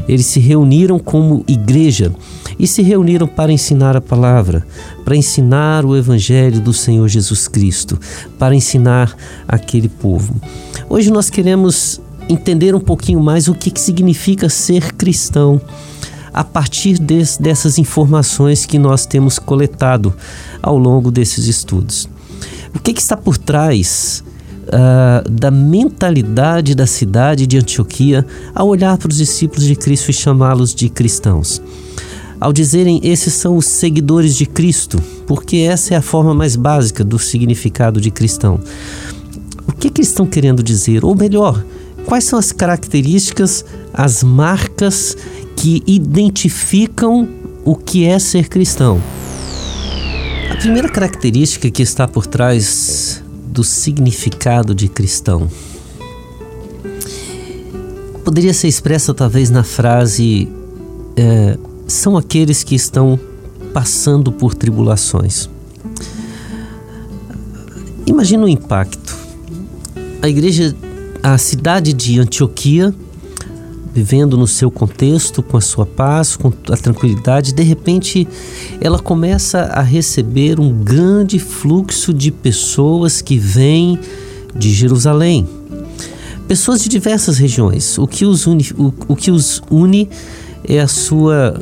Eles 0.09 0.27
se 0.27 0.41
reuniram 0.41 0.99
como 0.99 1.45
igreja 1.47 2.13
e 2.59 2.67
se 2.67 2.83
reuniram 2.83 3.27
para 3.27 3.53
ensinar 3.53 3.97
a 3.97 4.01
palavra, 4.01 4.67
para 5.05 5.17
ensinar 5.17 5.85
o 5.85 5.97
evangelho 5.97 6.61
do 6.61 6.73
Senhor 6.73 7.09
Jesus 7.09 7.49
Cristo, 7.49 7.99
para 8.39 8.55
ensinar 8.55 9.17
aquele 9.47 9.89
povo. 9.89 10.35
Hoje 10.89 11.11
nós 11.11 11.29
queremos 11.29 12.01
entender 12.29 12.75
um 12.75 12.81
pouquinho 12.81 13.21
mais 13.21 13.49
o 13.49 13.55
que, 13.55 13.71
que 13.71 13.81
significa 13.81 14.49
ser 14.49 14.93
cristão 14.95 15.61
a 16.33 16.45
partir 16.45 16.99
des, 16.99 17.37
dessas 17.37 17.79
informações 17.79 18.67
que 18.67 18.79
nós 18.79 19.07
temos 19.07 19.39
coletado 19.39 20.15
ao 20.63 20.77
longo 20.77 21.11
desses 21.11 21.47
estudos. 21.47 22.09
O 22.77 22.79
que, 22.79 22.93
que 22.93 23.01
está 23.01 23.17
por 23.17 23.39
trás 23.39 24.23
uh, 24.67 25.31
da 25.31 25.51
mentalidade 25.51 26.75
da 26.75 26.87
cidade 26.87 27.47
de 27.47 27.57
Antioquia 27.57 28.27
ao 28.55 28.69
olhar 28.69 28.99
para 28.99 29.09
os 29.09 29.17
discípulos 29.17 29.65
de 29.65 29.75
Cristo 29.75 30.11
e 30.11 30.13
chamá-los 30.13 30.75
de 30.75 30.91
cristãos? 30.91 31.63
ao 32.39 32.53
dizerem 32.53 33.01
esses 33.03 33.33
são 33.33 33.57
os 33.57 33.65
seguidores 33.65 34.37
de 34.37 34.45
Cristo, 34.45 35.01
porque 35.27 35.57
essa 35.57 35.95
é 35.95 35.97
a 35.97 36.03
forma 36.03 36.35
mais 36.35 36.55
básica 36.55 37.03
do 37.03 37.19
significado 37.19 37.99
de 37.99 38.11
cristão. 38.11 38.61
O 39.67 39.73
que, 39.73 39.89
que 39.89 40.03
eles 40.03 40.11
estão 40.11 40.27
querendo 40.27 40.63
dizer? 40.63 41.03
Ou 41.03 41.17
melhor, 41.17 41.65
quais 42.05 42.25
são 42.25 42.39
as 42.39 42.53
características, 42.53 43.65
as 43.91 44.23
marcas 44.23 45.17
que 45.57 45.83
identificam 45.87 47.27
o 47.65 47.75
que 47.75 48.05
é 48.05 48.19
ser 48.19 48.51
cristão? 48.51 49.01
Primeira 50.67 50.89
característica 50.89 51.71
que 51.71 51.81
está 51.81 52.09
por 52.09 52.27
trás 52.27 53.23
do 53.47 53.63
significado 53.63 54.75
de 54.75 54.89
cristão 54.89 55.49
poderia 58.25 58.53
ser 58.53 58.67
expressa 58.67 59.15
talvez 59.15 59.49
na 59.49 59.63
frase 59.63 60.49
é, 61.17 61.57
são 61.87 62.17
aqueles 62.17 62.65
que 62.65 62.75
estão 62.75 63.17
passando 63.73 64.33
por 64.33 64.57
tribulações. 64.57 65.49
Imagina 68.05 68.45
o 68.45 68.49
impacto. 68.49 69.17
A 70.21 70.29
igreja, 70.29 70.75
a 71.23 71.39
cidade 71.39 71.93
de 71.93 72.19
Antioquia 72.19 72.93
vivendo 73.97 74.37
no 74.37 74.47
seu 74.47 74.71
contexto, 74.71 75.43
com 75.43 75.57
a 75.57 75.61
sua 75.61 75.87
paz, 75.87 76.37
com 76.37 76.53
a 76.71 76.77
tranquilidade, 76.77 77.55
de 77.55 77.63
repente 77.63 78.29
ela 78.79 78.99
começa 78.99 79.61
a 79.73 79.81
receber 79.81 80.61
um 80.61 80.71
grande 80.71 81.39
fluxo 81.39 82.13
de 82.13 82.31
pessoas 82.31 83.23
que 83.23 83.39
vêm 83.39 83.99
de 84.55 84.71
Jerusalém. 84.71 85.49
Pessoas 86.47 86.83
de 86.83 86.91
diversas 86.91 87.39
regiões. 87.39 87.97
O 87.97 88.07
que 88.07 88.27
os 88.27 88.47
une, 88.47 88.67
o, 88.77 88.93
o 89.09 89.17
que 89.17 89.31
os 89.31 89.63
une 89.71 90.11
é 90.63 90.79
a 90.79 90.87
sua 90.87 91.59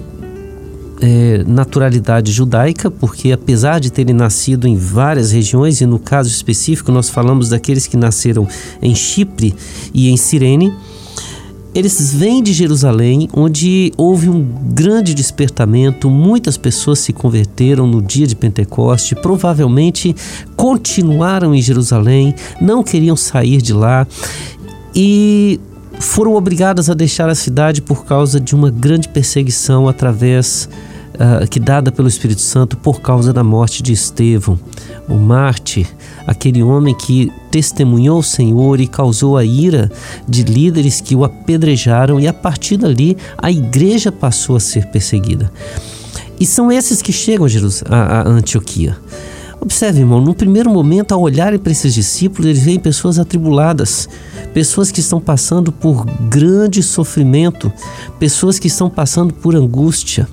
é, 1.01 1.45
naturalidade 1.47 2.33
judaica, 2.33 2.91
porque 2.91 3.31
apesar 3.31 3.79
de 3.79 3.93
terem 3.93 4.15
nascido 4.15 4.67
em 4.67 4.77
várias 4.77 5.31
regiões, 5.31 5.81
e 5.81 5.87
no 5.87 6.01
caso 6.01 6.29
específico 6.29 6.91
nós 6.91 7.09
falamos 7.09 7.49
daqueles 7.51 7.87
que 7.87 7.97
nasceram 7.97 8.49
em 8.83 8.93
Chipre 8.93 9.55
e 9.95 10.11
em 10.11 10.17
Cirene, 10.17 10.73
eles 11.75 12.15
vêm 12.15 12.43
de 12.43 12.53
Jerusalém, 12.53 13.29
onde 13.35 13.93
houve 13.97 14.31
um 14.31 14.43
grande 14.43 15.13
despertamento, 15.13 16.09
muitas 16.09 16.57
pessoas 16.57 17.01
se 17.01 17.13
converteram 17.13 17.87
no 17.87 18.01
dia 18.01 18.27
de 18.27 18.37
Pentecoste, 18.37 19.17
provavelmente 19.17 20.15
continuaram 20.57 21.55
em 21.55 21.61
Jerusalém, 21.61 22.35
não 22.61 22.83
queriam 22.85 23.17
sair 23.17 23.61
de 23.61 23.73
lá 23.73 24.07
e 24.95 25.59
foram 25.99 26.35
obrigadas 26.35 26.89
a 26.89 26.95
deixar 26.95 27.29
a 27.29 27.35
cidade 27.35 27.83
por 27.83 28.05
causa 28.05 28.39
de 28.39 28.55
uma 28.55 28.71
grande 28.71 29.09
perseguição 29.09 29.89
através 29.89 30.69
uh, 31.15 31.49
que 31.49 31.59
dada 31.59 31.91
pelo 31.91 32.09
Espírito 32.09 32.41
Santo 32.41 32.77
por 32.77 33.01
causa 33.01 33.33
da 33.33 33.43
morte 33.43 33.83
de 33.83 33.93
Estevão, 33.93 34.59
o 35.09 35.15
mártir, 35.15 35.87
aquele 36.27 36.63
homem 36.63 36.95
que 36.95 37.31
testemunhou 37.51 38.19
o 38.19 38.23
Senhor 38.23 38.81
e 38.81 38.87
causou 38.87 39.37
a 39.37 39.45
ira 39.45 39.91
de 40.29 40.43
líderes 40.43 41.01
que 41.01 41.15
o 41.15 41.25
apedrejaram 41.25 42.19
e 42.19 42.27
a 42.27 42.33
partir 42.33 42.77
dali 42.77 43.17
a 43.39 43.51
igreja 43.51 44.11
passou 44.11 44.57
a 44.57 44.61
ser 44.61 44.87
perseguida. 44.87 45.53
E 46.39 46.47
são 46.47 46.71
esses 46.73 47.01
que 47.01 47.13
chegam 47.13 47.47
a, 47.89 48.29
Antioquia. 48.29 48.97
Observe, 49.61 50.01
irmão, 50.01 50.21
no 50.21 50.35
primeiro 50.35 50.69
momento, 50.71 51.13
ao 51.13 51.23
olharem 51.23 51.59
para 51.59 51.73
esses 51.73 51.95
discípulos, 51.95 52.47
eles 52.47 52.63
veem 52.63 52.79
pessoas 52.79 53.19
atribuladas, 53.19 54.09
pessoas 54.53 54.93
que 54.93 55.01
estão 55.01 55.21
passando 55.21 55.73
por 55.73 56.05
grande 56.29 56.83
sofrimento, 56.83 57.73
pessoas 58.19 58.59
que 58.59 58.67
estão 58.67 58.91
passando 58.91 59.33
por 59.33 59.55
angústia. 59.55 60.29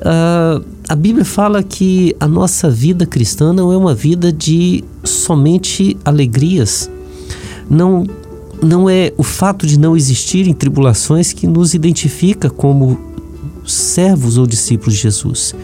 Uh, 0.00 0.64
a 0.88 0.94
Bíblia 0.94 1.24
fala 1.24 1.62
que 1.62 2.14
a 2.20 2.28
nossa 2.28 2.70
vida 2.70 3.04
cristã 3.04 3.52
não 3.52 3.72
é 3.72 3.76
uma 3.76 3.94
vida 3.94 4.32
de 4.32 4.84
somente 5.04 5.96
alegrias. 6.04 6.90
Não, 7.68 8.06
não 8.62 8.88
é 8.88 9.12
o 9.16 9.22
fato 9.22 9.66
de 9.66 9.78
não 9.78 9.96
existirem 9.96 10.54
tribulações 10.54 11.32
que 11.32 11.46
nos 11.46 11.74
identifica 11.74 12.48
como 12.48 12.98
servos 13.66 14.38
ou 14.38 14.46
discípulos 14.46 14.94
de 14.94 15.02
Jesus. 15.02 15.54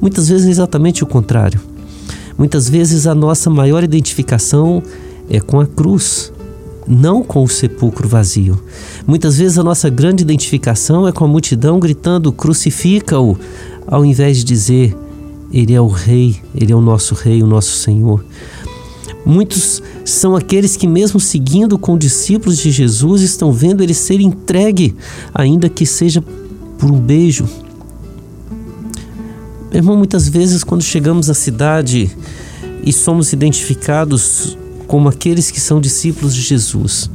Muitas 0.00 0.28
vezes 0.28 0.46
é 0.46 0.50
exatamente 0.50 1.04
o 1.04 1.06
contrário. 1.06 1.60
Muitas 2.36 2.68
vezes 2.68 3.06
a 3.06 3.14
nossa 3.14 3.48
maior 3.48 3.84
identificação 3.84 4.82
é 5.30 5.40
com 5.40 5.60
a 5.60 5.66
cruz, 5.66 6.32
não 6.86 7.22
com 7.22 7.42
o 7.42 7.48
sepulcro 7.48 8.08
vazio. 8.08 8.60
Muitas 9.06 9.38
vezes 9.38 9.56
a 9.58 9.64
nossa 9.64 9.88
grande 9.88 10.22
identificação 10.22 11.06
é 11.06 11.12
com 11.12 11.24
a 11.24 11.28
multidão 11.28 11.78
gritando: 11.78 12.32
crucifica-o, 12.32 13.38
ao 13.86 14.04
invés 14.04 14.38
de 14.38 14.44
dizer 14.44 14.96
Ele 15.52 15.74
é 15.74 15.80
o 15.80 15.86
Rei, 15.86 16.36
Ele 16.54 16.72
é 16.72 16.76
o 16.76 16.80
nosso 16.80 17.14
Rei, 17.14 17.42
o 17.42 17.46
nosso 17.46 17.76
Senhor. 17.76 18.24
Muitos 19.24 19.82
são 20.04 20.36
aqueles 20.36 20.76
que, 20.76 20.86
mesmo 20.86 21.18
seguindo 21.18 21.78
com 21.78 21.96
discípulos 21.96 22.58
de 22.58 22.70
Jesus, 22.70 23.22
estão 23.22 23.52
vendo 23.52 23.82
ele 23.82 23.94
ser 23.94 24.20
entregue, 24.20 24.94
ainda 25.32 25.68
que 25.68 25.86
seja 25.86 26.22
por 26.78 26.90
um 26.90 27.00
beijo. 27.00 27.48
Meu 29.70 29.80
irmão, 29.80 29.96
muitas 29.96 30.28
vezes, 30.28 30.62
quando 30.62 30.82
chegamos 30.82 31.30
à 31.30 31.34
cidade 31.34 32.10
e 32.84 32.92
somos 32.92 33.32
identificados 33.32 34.58
como 34.86 35.08
aqueles 35.08 35.50
que 35.50 35.60
são 35.60 35.80
discípulos 35.80 36.34
de 36.34 36.42
Jesus, 36.42 37.10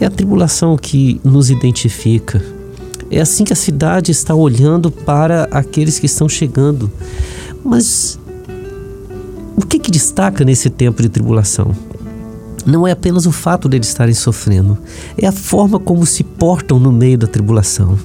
é 0.00 0.06
a 0.06 0.10
tribulação 0.10 0.76
que 0.76 1.20
nos 1.22 1.50
identifica 1.50 2.42
é 3.12 3.20
assim 3.20 3.44
que 3.44 3.52
a 3.52 3.56
cidade 3.56 4.10
está 4.10 4.34
olhando 4.34 4.90
para 4.90 5.44
aqueles 5.50 5.98
que 5.98 6.06
estão 6.06 6.28
chegando. 6.28 6.90
Mas 7.62 8.18
o 9.54 9.66
que, 9.66 9.78
que 9.78 9.90
destaca 9.90 10.44
nesse 10.44 10.70
tempo 10.70 11.02
de 11.02 11.10
tribulação? 11.10 11.72
Não 12.64 12.86
é 12.86 12.92
apenas 12.92 13.26
o 13.26 13.32
fato 13.32 13.68
deles 13.68 13.88
estarem 13.88 14.14
sofrendo, 14.14 14.78
é 15.18 15.26
a 15.26 15.32
forma 15.32 15.78
como 15.78 16.06
se 16.06 16.24
portam 16.24 16.78
no 16.78 16.92
meio 16.92 17.18
da 17.18 17.26
tribulação. 17.26 17.98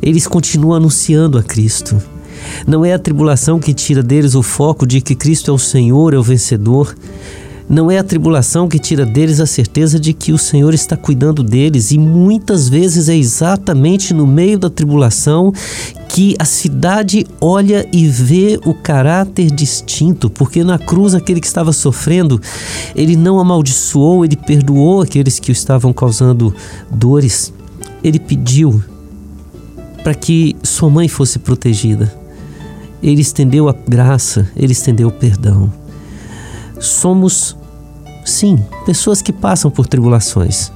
Eles 0.00 0.26
continuam 0.26 0.74
anunciando 0.74 1.36
a 1.36 1.42
Cristo. 1.42 2.00
Não 2.66 2.84
é 2.84 2.94
a 2.94 2.98
tribulação 2.98 3.58
que 3.58 3.74
tira 3.74 4.02
deles 4.02 4.34
o 4.34 4.42
foco 4.42 4.86
de 4.86 5.00
que 5.00 5.14
Cristo 5.14 5.50
é 5.50 5.54
o 5.54 5.58
Senhor, 5.58 6.14
é 6.14 6.18
o 6.18 6.22
vencedor. 6.22 6.94
Não 7.70 7.88
é 7.88 7.98
a 7.98 8.02
tribulação 8.02 8.66
que 8.66 8.80
tira 8.80 9.06
deles 9.06 9.38
a 9.38 9.46
certeza 9.46 10.00
de 10.00 10.12
que 10.12 10.32
o 10.32 10.38
Senhor 10.38 10.74
está 10.74 10.96
cuidando 10.96 11.40
deles, 11.40 11.92
e 11.92 11.98
muitas 11.98 12.68
vezes 12.68 13.08
é 13.08 13.16
exatamente 13.16 14.12
no 14.12 14.26
meio 14.26 14.58
da 14.58 14.68
tribulação 14.68 15.52
que 16.08 16.34
a 16.36 16.44
cidade 16.44 17.24
olha 17.40 17.88
e 17.92 18.08
vê 18.08 18.58
o 18.64 18.74
caráter 18.74 19.52
distinto, 19.52 20.28
porque 20.28 20.64
na 20.64 20.80
cruz 20.80 21.14
aquele 21.14 21.40
que 21.40 21.46
estava 21.46 21.72
sofrendo, 21.72 22.40
ele 22.96 23.14
não 23.14 23.38
amaldiçoou, 23.38 24.24
ele 24.24 24.34
perdoou 24.34 25.02
aqueles 25.02 25.38
que 25.38 25.52
o 25.52 25.52
estavam 25.52 25.92
causando 25.92 26.52
dores. 26.90 27.52
Ele 28.02 28.18
pediu 28.18 28.82
para 30.02 30.14
que 30.14 30.56
sua 30.64 30.90
mãe 30.90 31.06
fosse 31.06 31.38
protegida. 31.38 32.12
Ele 33.00 33.20
estendeu 33.20 33.68
a 33.68 33.72
graça, 33.72 34.50
ele 34.56 34.72
estendeu 34.72 35.06
o 35.06 35.12
perdão. 35.12 35.72
Somos 36.80 37.59
Sim, 38.30 38.56
pessoas 38.86 39.20
que 39.20 39.32
passam 39.32 39.72
por 39.72 39.88
tribulações. 39.88 40.70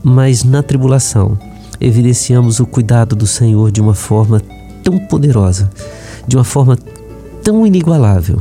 Mas 0.00 0.44
na 0.44 0.62
tribulação, 0.62 1.36
evidenciamos 1.80 2.60
o 2.60 2.66
cuidado 2.66 3.16
do 3.16 3.26
Senhor 3.26 3.72
de 3.72 3.80
uma 3.80 3.94
forma 3.94 4.40
tão 4.84 4.96
poderosa, 4.96 5.68
de 6.26 6.36
uma 6.36 6.44
forma 6.44 6.78
tão 7.42 7.66
inigualável, 7.66 8.40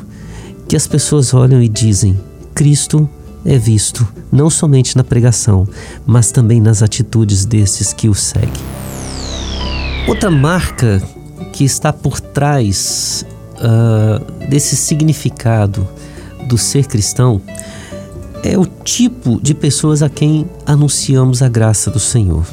que 0.69 0.75
as 0.75 0.85
pessoas 0.85 1.33
olham 1.33 1.61
e 1.63 1.67
dizem: 1.67 2.17
Cristo 2.53 3.09
é 3.43 3.57
visto 3.57 4.07
não 4.31 4.51
somente 4.51 4.95
na 4.95 5.03
pregação, 5.03 5.67
mas 6.05 6.31
também 6.31 6.61
nas 6.61 6.83
atitudes 6.83 7.43
desses 7.43 7.91
que 7.91 8.07
o 8.07 8.13
seguem. 8.13 8.53
Outra 10.07 10.29
marca 10.29 11.01
que 11.51 11.65
está 11.65 11.91
por 11.91 12.21
trás 12.21 13.25
uh, 13.57 14.47
desse 14.47 14.75
significado 14.75 15.87
do 16.47 16.57
ser 16.57 16.85
cristão 16.85 17.41
é 18.43 18.57
o 18.57 18.65
tipo 18.65 19.39
de 19.41 19.53
pessoas 19.53 20.01
a 20.01 20.09
quem 20.09 20.49
anunciamos 20.65 21.41
a 21.41 21.49
graça 21.49 21.91
do 21.91 21.99
Senhor. 21.99 22.45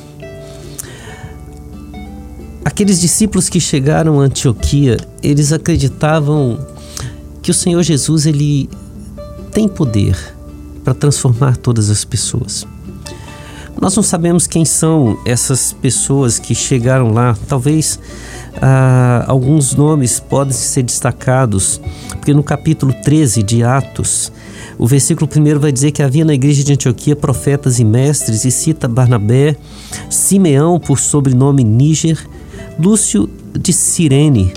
Aqueles 2.64 3.00
discípulos 3.00 3.48
que 3.48 3.60
chegaram 3.60 4.20
a 4.20 4.24
Antioquia, 4.24 4.98
eles 5.22 5.52
acreditavam 5.52 6.58
que 7.40 7.50
o 7.50 7.54
Senhor 7.54 7.82
Jesus 7.82 8.26
ele 8.26 8.68
tem 9.52 9.66
poder 9.66 10.16
para 10.84 10.94
transformar 10.94 11.56
todas 11.56 11.90
as 11.90 12.04
pessoas. 12.04 12.66
Nós 13.80 13.94
não 13.94 14.02
sabemos 14.02 14.46
quem 14.46 14.64
são 14.64 15.18
essas 15.24 15.72
pessoas 15.72 16.38
que 16.38 16.54
chegaram 16.54 17.12
lá. 17.12 17.36
Talvez 17.46 17.98
ah, 18.60 19.24
alguns 19.28 19.74
nomes 19.74 20.18
podem 20.18 20.52
ser 20.52 20.82
destacados, 20.82 21.80
porque 22.08 22.34
no 22.34 22.42
capítulo 22.42 22.92
13 22.92 23.42
de 23.42 23.62
Atos, 23.62 24.32
o 24.78 24.86
versículo 24.86 25.26
primeiro 25.26 25.60
vai 25.60 25.72
dizer 25.72 25.90
que 25.90 26.02
havia 26.02 26.24
na 26.24 26.34
igreja 26.34 26.62
de 26.62 26.72
Antioquia 26.72 27.16
profetas 27.16 27.78
e 27.78 27.84
mestres, 27.84 28.44
e 28.44 28.50
cita 28.50 28.86
Barnabé, 28.86 29.56
Simeão, 30.10 30.78
por 30.78 30.98
sobrenome 30.98 31.64
Níger, 31.64 32.18
Lúcio 32.78 33.28
de 33.58 33.72
Cirene, 33.72 34.52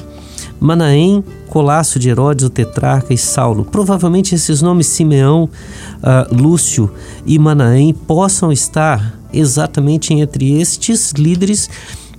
Manaém, 0.60 1.24
Colácio 1.48 2.00
de 2.00 2.10
Herodes, 2.10 2.46
o 2.46 2.50
tetrarca, 2.50 3.14
e 3.14 3.18
Saulo. 3.18 3.66
Provavelmente 3.66 4.36
esses 4.36 4.62
nomes 4.62 4.88
Simeão, 4.88 5.50
uh, 5.98 6.34
Lúcio 6.36 6.92
e 7.26 7.38
Manaém 7.40 7.94
possam 7.94 8.52
estar 8.52 9.20
exatamente 9.34 10.14
entre 10.14 10.60
estes 10.60 11.12
líderes 11.12 11.70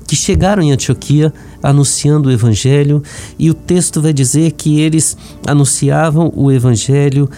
que 0.06 0.16
chegaram 0.16 0.62
em 0.62 0.72
Antioquia 0.72 1.32
anunciando 1.62 2.28
o 2.28 2.32
evangelho, 2.32 3.02
e 3.38 3.48
o 3.48 3.54
texto 3.54 4.02
vai 4.02 4.12
dizer 4.12 4.52
que 4.52 4.80
eles 4.80 5.16
anunciavam 5.46 6.32
o 6.34 6.50
evangelho 6.50 7.30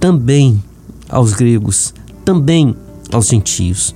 também 0.00 0.62
aos 1.08 1.32
gregos, 1.32 1.94
também 2.24 2.74
aos 3.12 3.28
gentios. 3.28 3.94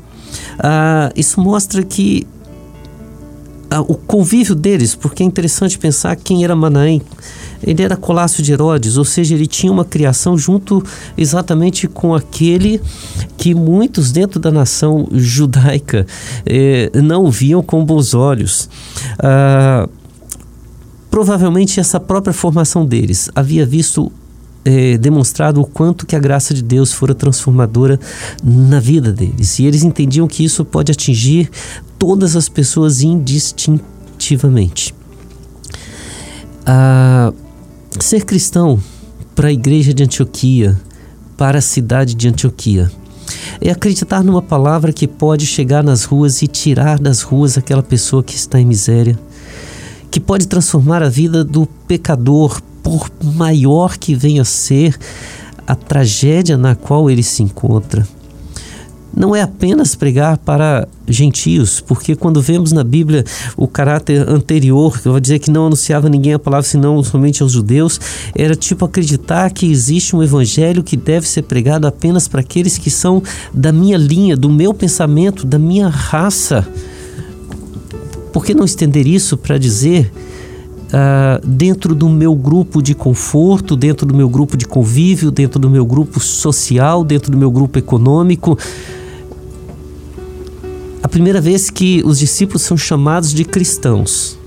Ah, 0.59 1.13
isso 1.15 1.41
mostra 1.41 1.83
que 1.83 2.27
o 3.81 3.95
convívio 3.95 4.55
deles, 4.55 4.95
porque 4.95 5.23
é 5.23 5.27
interessante 5.27 5.79
pensar 5.79 6.15
quem 6.17 6.45
era 6.45 6.55
Manaém. 6.55 7.01
Ele 7.63 7.83
era 7.83 7.97
Colácio 7.97 8.43
de 8.43 8.53
Herodes, 8.53 8.97
ou 8.97 9.05
seja, 9.05 9.35
ele 9.35 9.47
tinha 9.47 9.73
uma 9.73 9.85
criação 9.85 10.37
junto 10.37 10.85
exatamente 11.17 11.87
com 11.87 12.15
aquele 12.15 12.81
que 13.37 13.55
muitos 13.55 14.11
dentro 14.11 14.41
da 14.41 14.51
nação 14.51 15.09
judaica 15.13 16.07
eh, 16.45 16.91
não 16.95 17.31
viam 17.31 17.63
com 17.63 17.85
bons 17.85 18.15
olhos. 18.15 18.69
Ah, 19.19 19.89
provavelmente 21.11 21.79
essa 21.79 22.01
própria 22.01 22.33
formação 22.33 22.85
deles 22.85 23.31
havia 23.35 23.65
visto 23.65 24.11
é, 24.65 24.97
demonstrado 24.97 25.61
o 25.61 25.67
quanto 25.67 26.07
que 26.07 26.15
a 26.15 26.19
graça 26.19 26.55
de 26.55 26.63
Deus 26.63 26.93
fora 26.93 27.15
transformadora 27.15 27.99
na 28.43 28.81
vida 28.81 29.13
deles. 29.13 29.59
E 29.59 29.65
eles 29.65 29.83
entendiam 29.83 30.27
que 30.27 30.45
isso 30.45 30.65
pode 30.65 30.93
atingir 30.93 31.51
todas 31.99 32.37
as 32.37 32.49
pessoas 32.49 33.03
indistintivamente. 33.03 34.95
Ah, 36.65 37.33
ser 37.99 38.25
cristão 38.25 38.81
para 39.35 39.49
a 39.49 39.53
igreja 39.53 39.93
de 39.93 40.05
Antioquia, 40.05 40.81
para 41.37 41.59
a 41.59 41.63
cidade 41.63 42.15
de 42.15 42.29
Antioquia, 42.29 42.91
é 43.61 43.71
acreditar 43.71 44.23
numa 44.23 44.43
palavra 44.43 44.93
que 44.93 45.09
pode 45.09 45.47
chegar 45.47 45.83
nas 45.83 46.05
ruas 46.05 46.43
e 46.43 46.47
tirar 46.47 46.99
das 46.99 47.23
ruas 47.23 47.59
aquela 47.59 47.83
pessoa 47.83 48.23
que 48.23 48.35
está 48.37 48.61
em 48.61 48.67
miséria, 48.67 49.19
que 50.11 50.21
pode 50.21 50.47
transformar 50.47 51.03
a 51.03 51.09
vida 51.09 51.45
do 51.45 51.67
pecador 51.89 52.61
por 52.83 53.11
maior 53.35 53.97
que 53.97 54.15
venha 54.15 54.43
a 54.43 54.47
ser 54.47 54.99
a 55.67 55.75
tragédia 55.75 56.57
na 56.57 56.75
qual 56.75 57.11
ele 57.11 57.23
se 57.23 57.43
encontra. 57.43 58.07
Não 59.15 59.37
é 59.37 59.43
apenas 59.43 59.95
pregar 59.95 60.39
para 60.39 60.89
gentios, 61.07 61.81
porque 61.81 62.17
quando 62.17 62.41
vemos 62.41 62.73
na 62.73 62.83
Bíblia 62.83 63.25
o 63.59 63.69
caráter 63.69 64.27
anterior, 64.27 64.99
que 64.99 65.07
eu 65.07 65.13
vou 65.13 65.21
dizer 65.21 65.39
que 65.39 65.51
não 65.51 65.67
anunciava 65.67 66.09
ninguém 66.09 66.33
a 66.33 66.39
palavra 66.39 66.67
senão 66.67 67.03
somente 67.05 67.43
aos 67.43 67.53
judeus, 67.53 68.01
era 68.35 68.57
tipo 68.57 68.87
acreditar 68.87 69.51
que 69.51 69.71
existe 69.71 70.17
um 70.17 70.23
evangelho 70.23 70.83
que 70.83 70.97
deve 70.97 71.29
ser 71.29 71.43
pregado 71.43 71.87
apenas 71.87 72.27
para 72.27 72.41
aqueles 72.41 72.79
que 72.79 72.91
são 72.91 73.23
da 73.53 73.71
minha 73.71 73.99
linha, 73.99 74.35
do 74.35 74.49
meu 74.49 74.73
pensamento, 74.73 75.47
da 75.47 75.59
minha 75.59 75.89
raça. 75.89 76.67
Por 78.33 78.47
que 78.47 78.55
não 78.55 78.65
estender 78.65 79.07
isso 79.07 79.37
para 79.37 79.59
dizer 79.59 80.11
uh, 80.93 81.47
dentro 81.47 81.95
do 81.95 82.09
meu 82.09 82.35
grupo 82.35 82.83
de 82.83 82.95
conforto, 82.95 83.75
dentro 83.75 84.07
do 84.07 84.15
meu 84.15 84.29
grupo 84.29 84.57
de 84.57 84.67
convívio, 84.67 85.31
dentro 85.31 85.59
do 85.59 85.71
meu 85.71 85.87
grupo 85.87 86.21
social, 86.21 87.03
dentro 87.03 87.31
do 87.31 87.39
meu 87.39 87.51
grupo 87.51 87.79
econômico. 87.79 88.59
A 91.03 91.09
primeira 91.09 91.41
vez 91.41 91.71
que 91.71 92.03
os 92.05 92.19
discípulos 92.19 92.63
são 92.63 92.77
chamados 92.77 93.33
de 93.33 93.45
cristãos, 93.45 94.39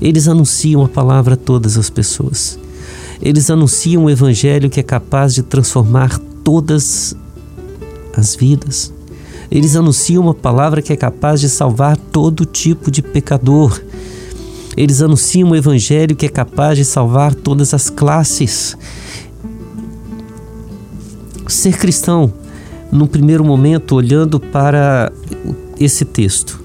eles 0.00 0.28
anunciam 0.28 0.84
a 0.84 0.88
palavra 0.88 1.34
a 1.34 1.36
todas 1.36 1.78
as 1.78 1.88
pessoas. 1.88 2.58
Eles 3.20 3.48
anunciam 3.48 4.04
o 4.04 4.10
evangelho 4.10 4.68
que 4.68 4.78
é 4.78 4.82
capaz 4.82 5.34
de 5.34 5.42
transformar 5.42 6.18
todas 6.44 7.16
as 8.14 8.34
vidas. 8.34 8.92
Eles 9.50 9.74
anunciam 9.74 10.24
uma 10.24 10.34
palavra 10.34 10.82
que 10.82 10.92
é 10.92 10.96
capaz 10.96 11.40
de 11.40 11.48
salvar 11.48 11.96
todo 11.96 12.44
tipo 12.44 12.90
de 12.90 13.00
pecador. 13.00 13.80
Eles 14.76 15.00
anunciam 15.00 15.50
um 15.50 15.54
evangelho 15.54 16.14
que 16.14 16.26
é 16.26 16.28
capaz 16.28 16.76
de 16.76 16.84
salvar 16.84 17.34
todas 17.34 17.72
as 17.72 17.88
classes. 17.88 18.76
Ser 21.48 21.78
cristão, 21.78 22.32
num 22.92 23.06
primeiro 23.06 23.44
momento, 23.44 23.94
olhando 23.94 24.38
para 24.38 25.10
esse 25.80 26.04
texto, 26.04 26.62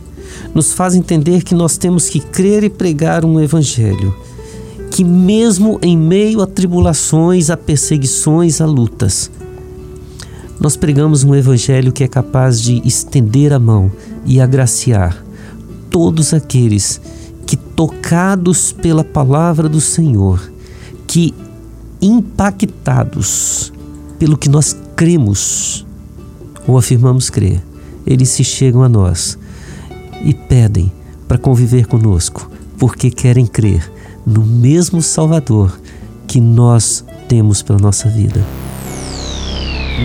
nos 0.54 0.74
faz 0.74 0.96
entender 0.96 1.44
que 1.44 1.56
nós 1.56 1.78
temos 1.78 2.10
que 2.10 2.20
crer 2.20 2.64
e 2.64 2.70
pregar 2.70 3.24
um 3.24 3.40
evangelho 3.40 4.14
que, 4.90 5.06
mesmo 5.06 5.80
em 5.82 5.98
meio 5.98 6.42
a 6.42 6.48
tribulações, 6.48 7.50
a 7.50 7.56
perseguições, 7.56 8.60
a 8.60 8.66
lutas, 8.66 9.32
nós 10.60 10.76
pregamos 10.76 11.24
um 11.24 11.34
evangelho 11.34 11.94
que 11.94 12.04
é 12.04 12.08
capaz 12.08 12.62
de 12.62 12.86
estender 12.86 13.54
a 13.54 13.58
mão 13.58 13.90
e 14.26 14.42
agraciar 14.42 15.24
todos 15.90 16.34
aqueles 16.34 17.02
que, 17.52 17.58
tocados 17.58 18.72
pela 18.72 19.04
palavra 19.04 19.68
do 19.68 19.82
Senhor, 19.82 20.42
que 21.06 21.34
impactados 22.02 23.74
pelo 24.18 24.38
que 24.38 24.48
nós 24.48 24.74
cremos 24.96 25.86
ou 26.66 26.78
afirmamos 26.78 27.30
crer, 27.30 27.62
eles 28.08 28.30
se 28.30 28.42
chegam 28.46 28.84
a 28.84 28.88
nós 28.88 29.38
e 30.24 30.34
pedem 30.34 30.90
para 31.28 31.38
conviver 31.38 31.88
conosco, 31.88 32.50
porque 32.78 33.12
querem 33.12 33.46
crer 33.46 33.92
no 34.26 34.46
mesmo 34.46 35.02
Salvador 35.02 35.78
que 36.26 36.40
nós 36.40 37.04
temos 37.28 37.62
para 37.62 37.78
nossa 37.78 38.08
vida. 38.08 38.42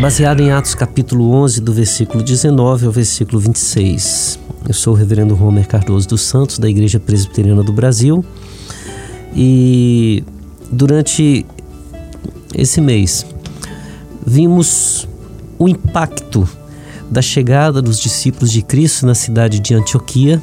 Baseado 0.00 0.40
em 0.40 0.52
Atos 0.52 0.74
capítulo 0.74 1.32
11, 1.32 1.60
do 1.62 1.72
versículo 1.72 2.22
19 2.22 2.86
ao 2.86 2.92
versículo 2.92 3.40
26. 3.40 4.38
Eu 4.68 4.74
sou 4.74 4.92
o 4.92 4.96
reverendo 4.96 5.34
Romer 5.34 5.66
Cardoso 5.66 6.06
dos 6.06 6.20
Santos, 6.20 6.58
da 6.58 6.68
Igreja 6.68 7.00
Presbiteriana 7.00 7.62
do 7.62 7.72
Brasil. 7.72 8.22
E 9.34 10.22
durante 10.70 11.46
esse 12.54 12.78
mês 12.80 13.24
vimos 14.24 15.08
o 15.58 15.66
impacto 15.66 16.46
da 17.10 17.22
chegada 17.22 17.80
dos 17.80 17.98
discípulos 17.98 18.52
de 18.52 18.60
Cristo 18.60 19.06
na 19.06 19.14
cidade 19.14 19.58
de 19.58 19.74
Antioquia 19.74 20.42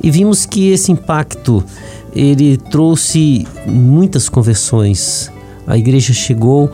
e 0.00 0.10
vimos 0.10 0.46
que 0.46 0.70
esse 0.70 0.92
impacto 0.92 1.64
ele 2.14 2.56
trouxe 2.56 3.46
muitas 3.66 4.28
conversões. 4.28 5.32
A 5.66 5.76
igreja 5.76 6.12
chegou 6.12 6.70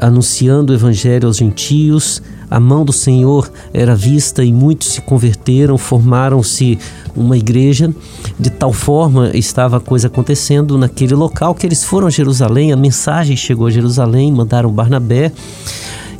anunciando 0.00 0.72
o 0.72 0.76
evangelho 0.76 1.26
aos 1.26 1.36
gentios, 1.36 2.22
a 2.50 2.58
mão 2.58 2.84
do 2.84 2.92
Senhor 2.92 3.50
era 3.74 3.94
vista 3.94 4.42
e 4.42 4.52
muitos 4.52 4.88
se 4.88 5.00
converteram, 5.02 5.76
formaram-se 5.76 6.78
uma 7.14 7.36
igreja. 7.36 7.92
De 8.38 8.48
tal 8.48 8.72
forma 8.72 9.30
estava 9.34 9.76
a 9.76 9.80
coisa 9.80 10.06
acontecendo 10.06 10.78
naquele 10.78 11.14
local 11.14 11.54
que 11.54 11.66
eles 11.66 11.84
foram 11.84 12.06
a 12.06 12.10
Jerusalém, 12.10 12.72
a 12.72 12.76
mensagem 12.76 13.36
chegou 13.36 13.66
a 13.66 13.70
Jerusalém, 13.70 14.32
mandaram 14.32 14.70
Barnabé. 14.70 15.30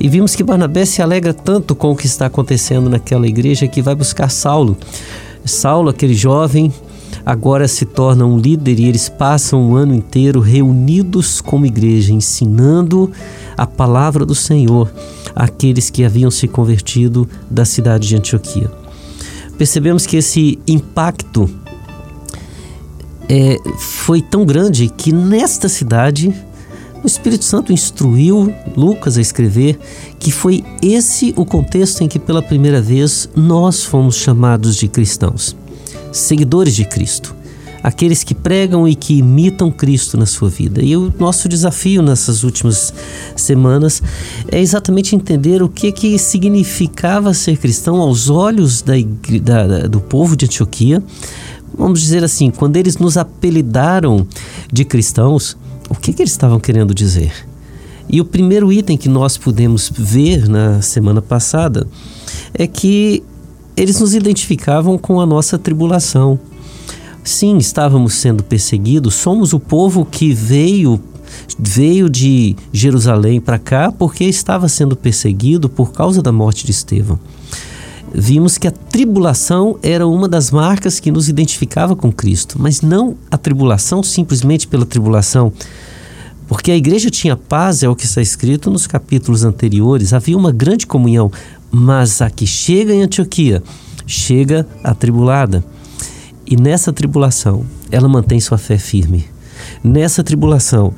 E 0.00 0.08
vimos 0.08 0.36
que 0.36 0.44
Barnabé 0.44 0.84
se 0.84 1.02
alegra 1.02 1.32
tanto 1.34 1.74
com 1.74 1.90
o 1.90 1.96
que 1.96 2.06
está 2.06 2.26
acontecendo 2.26 2.88
naquela 2.88 3.26
igreja 3.26 3.66
que 3.66 3.82
vai 3.82 3.94
buscar 3.94 4.30
Saulo. 4.30 4.76
Saulo, 5.44 5.88
aquele 5.88 6.14
jovem, 6.14 6.72
agora 7.25 7.68
se 7.68 7.85
torna 7.85 8.25
um 8.25 8.38
líder 8.38 8.79
e 8.79 8.87
eles 8.87 9.09
passam 9.09 9.71
um 9.71 9.77
ano 9.77 9.94
inteiro 9.94 10.40
reunidos 10.40 11.40
como 11.40 11.66
igreja, 11.66 12.12
ensinando 12.12 13.11
a 13.57 13.66
palavra 13.66 14.25
do 14.25 14.35
Senhor 14.35 14.90
àqueles 15.35 15.90
que 15.90 16.05
haviam 16.05 16.31
se 16.31 16.49
convertido 16.49 17.29
da 17.51 17.64
cidade 17.64 18.09
de 18.09 18.16
Antioquia. 18.16 18.71
Percebemos 19.57 20.07
que 20.07 20.16
esse 20.16 20.59
impacto 20.66 21.51
é, 23.29 23.57
foi 23.79 24.23
tão 24.23 24.47
grande 24.47 24.88
que 24.88 25.12
nesta 25.12 25.68
cidade 25.68 26.33
o 27.03 27.07
Espírito 27.07 27.44
Santo 27.44 27.73
instruiu 27.73 28.53
Lucas 28.77 29.16
a 29.16 29.21
escrever 29.21 29.79
que 30.18 30.33
foi 30.33 30.64
esse 30.83 31.33
o 31.37 31.44
contexto 31.44 32.03
em 32.03 32.09
que 32.09 32.18
pela 32.18 32.42
primeira 32.42 32.81
vez 32.81 33.29
nós 33.37 33.85
fomos 33.85 34.16
chamados 34.16 34.77
de 34.77 34.88
cristãos, 34.88 35.57
seguidores 36.12 36.75
de 36.75 36.85
Cristo 36.85 37.38
aqueles 37.83 38.25
que 38.25 38.35
pregam 38.35 38.87
e 38.88 38.94
que 38.94 39.18
imitam 39.18 39.71
Cristo 39.71 40.16
na 40.16 40.27
sua 40.27 40.49
vida. 40.49 40.83
E 40.83 40.97
o 40.97 41.12
nosso 41.18 41.49
desafio 41.49 42.03
nessas 42.03 42.42
últimas 42.42 42.92
semanas 43.37 44.03
é 44.51 44.61
exatamente 44.61 45.14
entender 45.14 45.62
o 45.62 45.68
que 45.68 45.92
que 45.92 46.18
significava 46.18 47.33
ser 47.33 47.57
cristão 47.57 47.97
aos 48.01 48.29
olhos 48.29 48.83
da, 48.83 48.94
da, 49.42 49.87
do 49.87 50.01
povo 50.01 50.37
de 50.37 50.47
Antioquia. 50.47 51.03
Vamos 51.77 52.01
dizer 52.01 52.25
assim, 52.25 52.51
quando 52.51 52.77
eles 52.77 52.97
nos 52.97 53.16
apelidaram 53.16 54.27
de 54.73 54.85
cristãos, 54.85 55.57
o 55.88 55.94
que, 55.94 56.12
que 56.12 56.23
eles 56.23 56.33
estavam 56.33 56.59
querendo 56.59 56.94
dizer? 56.94 57.33
E 58.11 58.21
o 58.21 58.25
primeiro 58.25 58.73
item 58.73 58.97
que 58.97 59.09
nós 59.09 59.37
pudemos 59.37 59.92
ver 59.94 60.49
na 60.49 60.81
semana 60.81 61.21
passada 61.21 61.87
é 62.55 62.66
que 62.66 63.23
eles 63.78 64.00
nos 64.00 64.14
identificavam 64.14 64.98
com 64.98 65.20
a 65.20 65.26
nossa 65.26 65.58
tribulação, 65.58 66.38
Sim, 67.28 67.58
estávamos 67.58 68.14
sendo 68.14 68.42
perseguidos, 68.42 69.14
somos 69.14 69.52
o 69.52 69.60
povo 69.60 70.02
que 70.02 70.32
veio 70.32 70.98
veio 71.58 72.08
de 72.08 72.56
Jerusalém 72.72 73.38
para 73.38 73.58
cá 73.58 73.92
porque 73.92 74.24
estava 74.24 74.66
sendo 74.66 74.96
perseguido 74.96 75.68
por 75.68 75.92
causa 75.92 76.22
da 76.22 76.32
morte 76.32 76.64
de 76.64 76.70
Estevão. 76.70 77.20
Vimos 78.14 78.56
que 78.56 78.66
a 78.66 78.70
tribulação 78.70 79.78
era 79.82 80.06
uma 80.06 80.26
das 80.26 80.50
marcas 80.50 80.98
que 80.98 81.10
nos 81.10 81.28
identificava 81.28 81.94
com 81.94 82.10
Cristo, 82.10 82.56
mas 82.58 82.80
não 82.80 83.14
a 83.30 83.36
tribulação 83.36 84.02
simplesmente 84.02 84.66
pela 84.66 84.86
tribulação. 84.86 85.52
Porque 86.48 86.72
a 86.72 86.76
igreja 86.76 87.11
tinha 87.11 87.37
paz, 87.37 87.82
é 87.82 87.88
o 87.88 87.94
que 87.94 88.06
está 88.06 88.22
escrito 88.22 88.70
nos 88.70 88.87
capítulos 88.87 89.44
anteriores, 89.44 90.14
havia 90.14 90.37
uma 90.37 90.50
grande 90.50 90.87
comunhão, 90.87 91.30
mas 91.70 92.22
a 92.22 92.30
que 92.30 92.46
chega 92.46 92.94
em 92.94 93.02
Antioquia, 93.02 93.62
chega 94.06 94.66
atribulada. 94.82 95.62
E 96.46 96.56
nessa 96.56 96.90
tribulação, 96.90 97.66
ela 97.90 98.08
mantém 98.08 98.40
sua 98.40 98.56
fé 98.56 98.79
firme. 98.79 99.27
Nessa 99.85 100.25
tribulação, 100.25 100.94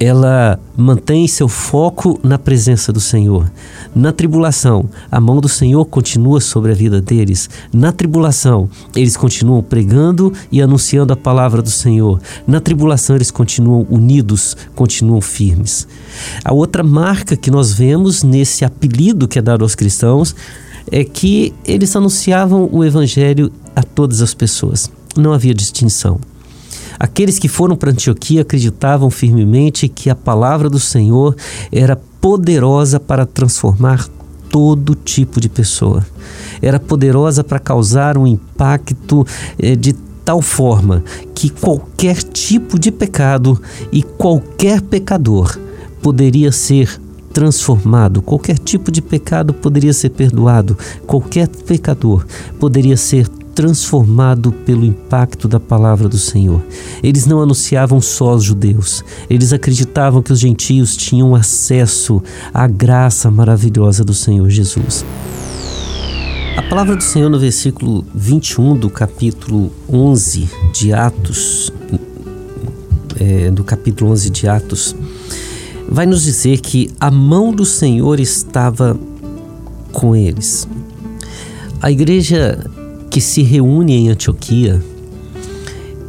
ela 0.00 0.60
mantém 0.76 1.26
seu 1.26 1.48
foco 1.48 2.20
na 2.22 2.38
presença 2.38 2.92
do 2.92 3.00
Senhor. 3.00 3.50
Na 3.94 4.12
tribulação, 4.12 4.88
a 5.10 5.20
mão 5.20 5.40
do 5.40 5.48
Senhor 5.48 5.84
continua 5.86 6.40
sobre 6.40 6.70
a 6.70 6.74
vida 6.74 7.00
deles. 7.00 7.50
Na 7.72 7.90
tribulação, 7.90 8.68
eles 8.94 9.16
continuam 9.16 9.62
pregando 9.62 10.32
e 10.52 10.62
anunciando 10.62 11.12
a 11.12 11.16
palavra 11.16 11.60
do 11.60 11.70
Senhor. 11.70 12.20
Na 12.46 12.60
tribulação, 12.60 13.16
eles 13.16 13.30
continuam 13.30 13.86
unidos, 13.90 14.56
continuam 14.74 15.20
firmes. 15.20 15.88
A 16.44 16.52
outra 16.52 16.84
marca 16.84 17.36
que 17.36 17.50
nós 17.50 17.72
vemos 17.72 18.22
nesse 18.22 18.64
apelido 18.64 19.26
que 19.26 19.38
é 19.38 19.42
dado 19.42 19.62
aos 19.62 19.74
cristãos 19.74 20.34
é 20.90 21.04
que 21.04 21.52
eles 21.64 21.94
anunciavam 21.96 22.68
o 22.70 22.84
evangelho 22.84 23.52
a 23.74 23.82
todas 23.82 24.22
as 24.22 24.32
pessoas. 24.32 24.90
Não 25.16 25.32
havia 25.32 25.52
distinção. 25.52 26.20
Aqueles 26.98 27.38
que 27.38 27.48
foram 27.48 27.76
para 27.76 27.90
Antioquia 27.90 28.42
acreditavam 28.42 29.10
firmemente 29.10 29.88
que 29.88 30.10
a 30.10 30.14
palavra 30.14 30.68
do 30.68 30.80
Senhor 30.80 31.36
era 31.70 31.96
poderosa 32.20 32.98
para 32.98 33.24
transformar 33.24 34.06
todo 34.50 34.94
tipo 34.94 35.40
de 35.40 35.48
pessoa. 35.48 36.06
Era 36.60 36.80
poderosa 36.80 37.44
para 37.44 37.58
causar 37.58 38.18
um 38.18 38.26
impacto 38.26 39.26
eh, 39.58 39.76
de 39.76 39.92
tal 40.24 40.42
forma 40.42 41.04
que 41.34 41.48
qualquer 41.48 42.16
tipo 42.22 42.78
de 42.78 42.90
pecado 42.90 43.60
e 43.92 44.02
qualquer 44.02 44.82
pecador 44.82 45.58
poderia 46.02 46.52
ser 46.52 47.00
transformado, 47.32 48.20
qualquer 48.20 48.58
tipo 48.58 48.90
de 48.90 49.00
pecado 49.00 49.54
poderia 49.54 49.92
ser 49.92 50.10
perdoado, 50.10 50.76
qualquer 51.06 51.46
pecador 51.48 52.26
poderia 52.58 52.96
ser 52.96 53.28
transformado 53.58 54.52
pelo 54.52 54.84
impacto 54.84 55.48
da 55.48 55.58
palavra 55.58 56.08
do 56.08 56.16
Senhor. 56.16 56.62
Eles 57.02 57.26
não 57.26 57.42
anunciavam 57.42 58.00
só 58.00 58.28
aos 58.28 58.44
judeus, 58.44 59.04
eles 59.28 59.52
acreditavam 59.52 60.22
que 60.22 60.32
os 60.32 60.38
gentios 60.38 60.96
tinham 60.96 61.34
acesso 61.34 62.22
à 62.54 62.68
graça 62.68 63.28
maravilhosa 63.32 64.04
do 64.04 64.14
Senhor 64.14 64.48
Jesus. 64.48 65.04
A 66.56 66.62
palavra 66.70 66.94
do 66.94 67.02
Senhor 67.02 67.28
no 67.28 67.36
versículo 67.40 68.04
21 68.14 68.76
do 68.76 68.88
capítulo 68.88 69.72
11 69.88 70.48
de 70.72 70.92
Atos, 70.92 71.72
é, 73.18 73.50
do 73.50 73.64
capítulo 73.64 74.12
11 74.12 74.30
de 74.30 74.46
Atos, 74.46 74.94
vai 75.88 76.06
nos 76.06 76.22
dizer 76.22 76.60
que 76.60 76.92
a 77.00 77.10
mão 77.10 77.52
do 77.52 77.64
Senhor 77.64 78.20
estava 78.20 78.96
com 79.90 80.14
eles. 80.14 80.68
A 81.82 81.90
igreja 81.90 82.64
que 83.10 83.20
se 83.20 83.42
reúne 83.42 83.94
em 83.94 84.08
Antioquia, 84.08 84.82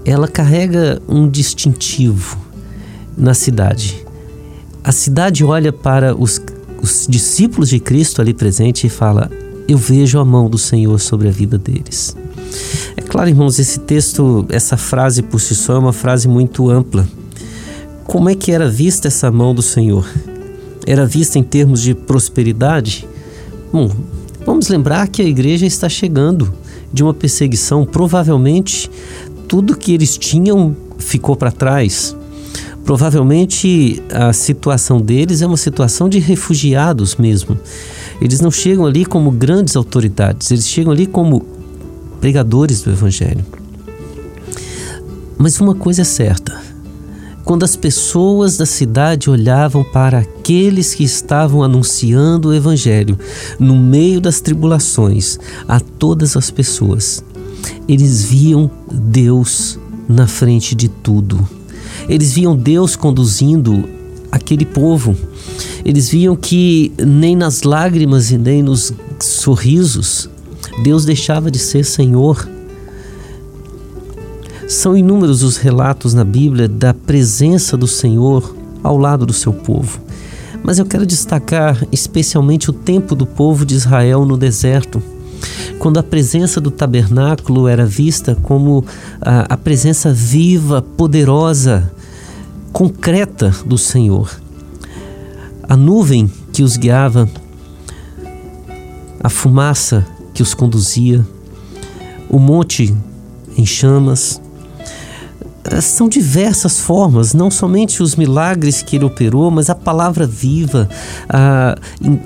ela 0.06 0.28
carrega 0.28 1.02
um 1.08 1.30
distintivo 1.30 2.38
na 3.18 3.34
cidade. 3.34 4.06
A 4.84 4.92
cidade 4.92 5.44
olha 5.44 5.72
para 5.72 6.16
os, 6.16 6.42
os 6.82 7.06
discípulos 7.08 7.70
de 7.70 7.80
Cristo 7.80 8.22
ali 8.22 8.34
presente 8.34 8.88
e 8.88 8.90
fala: 8.90 9.30
Eu 9.68 9.78
vejo 9.78 10.20
a 10.20 10.26
mão 10.26 10.50
do 10.50 10.58
Senhor 10.58 11.00
sobre 11.00 11.28
a 11.28 11.32
vida 11.32 11.58
deles. 11.58 12.16
É 12.98 13.02
claro, 13.02 13.30
irmãos, 13.30 13.60
esse 13.60 13.80
texto, 13.80 14.46
essa 14.50 14.78
frase 14.78 15.22
por 15.22 15.40
si 15.40 15.54
só 15.54 15.76
é 15.76 15.80
uma 15.80 15.94
frase 15.94 16.28
muito 16.28 16.70
ampla. 16.70 17.08
Como 18.06 18.30
é 18.30 18.36
que 18.36 18.52
era 18.52 18.68
vista 18.68 19.08
essa 19.08 19.32
mão 19.32 19.54
do 19.54 19.62
Senhor? 19.62 20.08
Era 20.88 21.06
vista 21.06 21.38
em 21.38 21.44
termos 21.44 21.82
de 21.82 21.94
prosperidade? 21.94 23.08
Bom, 23.72 23.92
vamos 24.44 24.68
lembrar 24.70 25.08
que 25.08 25.22
a 25.22 25.26
igreja 25.26 25.68
está 25.68 25.88
chegando 25.88 26.52
de 26.92 27.04
uma 27.04 27.14
perseguição, 27.14 27.86
provavelmente 27.86 28.90
tudo 29.48 29.76
que 29.76 29.94
eles 29.94 30.18
tinham 30.18 30.76
ficou 30.98 31.36
para 31.36 31.52
trás. 31.52 32.16
Provavelmente 32.84 34.02
a 34.12 34.34
situação 34.34 35.00
deles 35.00 35.42
é 35.42 35.48
uma 35.48 35.58
situação 35.58 36.10
de 36.10 36.20
refugiados 36.20 37.16
mesmo. 37.16 37.58
Eles 38.22 38.42
não 38.42 38.52
chegam 38.52 38.86
ali 38.86 39.06
como 39.06 39.32
grandes 39.32 39.76
autoridades, 39.76 40.50
eles 40.52 40.68
chegam 40.68 40.92
ali 40.92 41.06
como 41.06 41.46
pregadores 42.20 42.82
do 42.82 42.92
Evangelho. 42.92 43.46
Mas 45.38 45.60
uma 45.60 45.74
coisa 45.74 46.02
é 46.02 46.06
certa: 46.06 46.60
quando 47.50 47.64
as 47.64 47.76
pessoas 47.76 48.58
da 48.58 48.66
cidade 48.68 49.28
olhavam 49.28 49.84
para 49.84 50.20
aqueles 50.20 50.94
que 50.94 51.04
estavam 51.04 51.64
anunciando 51.64 52.50
o 52.50 52.54
Evangelho 52.54 53.18
no 53.60 53.76
meio 53.76 54.22
das 54.22 54.40
tribulações 54.40 55.40
a 55.68 55.80
todas 55.80 56.38
as 56.38 56.52
pessoas, 56.52 57.24
eles 57.88 58.24
viam 58.24 58.70
Deus 58.92 59.80
na 60.08 60.28
frente 60.28 60.76
de 60.76 60.90
tudo. 60.90 61.40
Eles 62.08 62.34
viam 62.34 62.56
Deus 62.56 62.96
conduzindo 62.96 63.84
aquele 64.32 64.64
povo. 64.64 65.18
Eles 65.84 66.08
viam 66.08 66.36
que 66.36 66.94
nem 67.04 67.36
nas 67.36 67.64
lágrimas 67.64 68.30
e 68.30 68.38
nem 68.38 68.62
nos 68.62 68.94
sorrisos 69.20 70.30
Deus 70.84 71.04
deixava 71.04 71.50
de 71.50 71.58
ser 71.58 71.84
Senhor 71.84 72.48
são 74.70 74.96
inúmeros 74.96 75.42
os 75.42 75.58
relatos 75.58 76.14
na 76.14 76.24
Bíblia 76.24 76.68
da 76.68 76.94
presença 76.94 77.76
do 77.76 77.88
Senhor 77.88 78.56
ao 78.84 78.98
lado 78.98 79.26
do 79.26 79.34
seu 79.34 79.52
povo. 79.52 80.00
Mas 80.64 80.78
eu 80.78 80.86
quero 80.86 81.08
destacar 81.08 81.84
especialmente 81.92 82.70
o 82.70 82.74
tempo 82.74 83.16
do 83.16 83.26
povo 83.26 83.66
de 83.66 83.74
Israel 83.74 84.26
no 84.26 84.38
deserto, 84.38 85.02
quando 85.80 85.98
a 85.98 86.04
presença 86.04 86.62
do 86.62 86.70
tabernáculo 86.70 87.68
era 87.68 87.84
vista 87.84 88.38
como 88.44 88.86
a, 89.20 89.54
a 89.56 89.58
presença 89.58 90.14
viva, 90.14 90.84
poderosa, 90.84 91.92
concreta 92.72 93.52
do 93.66 93.78
Senhor. 93.78 94.30
A 95.64 95.76
nuvem 95.76 96.32
que 96.54 96.62
os 96.62 96.78
guiava, 96.78 97.28
a 99.20 99.30
fumaça 99.30 100.06
que 100.32 100.44
os 100.44 100.54
conduzia, 100.54 101.26
o 102.30 102.38
monte 102.38 102.96
em 103.58 103.66
chamas, 103.66 104.40
são 105.82 106.10
diversas 106.10 106.80
formas, 106.80 107.34
não 107.34 107.52
somente 107.52 108.02
os 108.02 108.16
milagres 108.16 108.82
que 108.82 108.96
ele 108.96 109.06
operou, 109.06 109.52
mas 109.52 109.70
a 109.70 109.76
palavra 109.76 110.26
viva, 110.26 110.90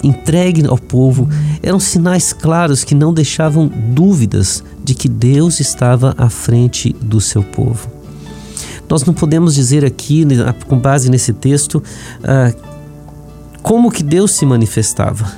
entregue 0.04 0.66
ao 0.66 0.78
povo, 0.78 1.28
eram 1.62 1.80
sinais 1.80 2.34
claros 2.34 2.84
que 2.84 2.96
não 2.96 3.14
deixavam 3.14 3.68
dúvidas 3.68 4.64
de 4.84 4.94
que 4.94 5.08
Deus 5.08 5.60
estava 5.60 6.14
à 6.18 6.30
frente 6.30 6.96
do 7.02 7.20
seu 7.20 7.44
povo. 7.44 7.90
Nós 8.90 9.04
não 9.04 9.14
podemos 9.14 9.56
dizer 9.56 9.84
aqui, 9.84 10.26
né, 10.26 10.54
com 10.68 10.78
base 10.78 11.10
nesse 11.10 11.34
texto, 11.34 11.82
uh, 12.20 12.74
como 13.62 13.92
que 13.92 14.04
Deus 14.04 14.32
se 14.32 14.46
manifestava, 14.46 15.32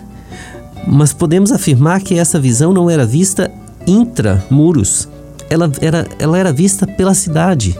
mas 0.87 1.13
podemos 1.13 1.51
afirmar 1.51 2.01
que 2.01 2.17
essa 2.17 2.39
visão 2.39 2.73
não 2.73 2.89
era 2.89 3.05
vista 3.05 3.51
intra-muros, 3.87 5.07
ela 5.49 5.71
era, 5.81 6.07
ela 6.19 6.37
era 6.37 6.51
vista 6.51 6.85
pela 6.87 7.13
cidade. 7.13 7.77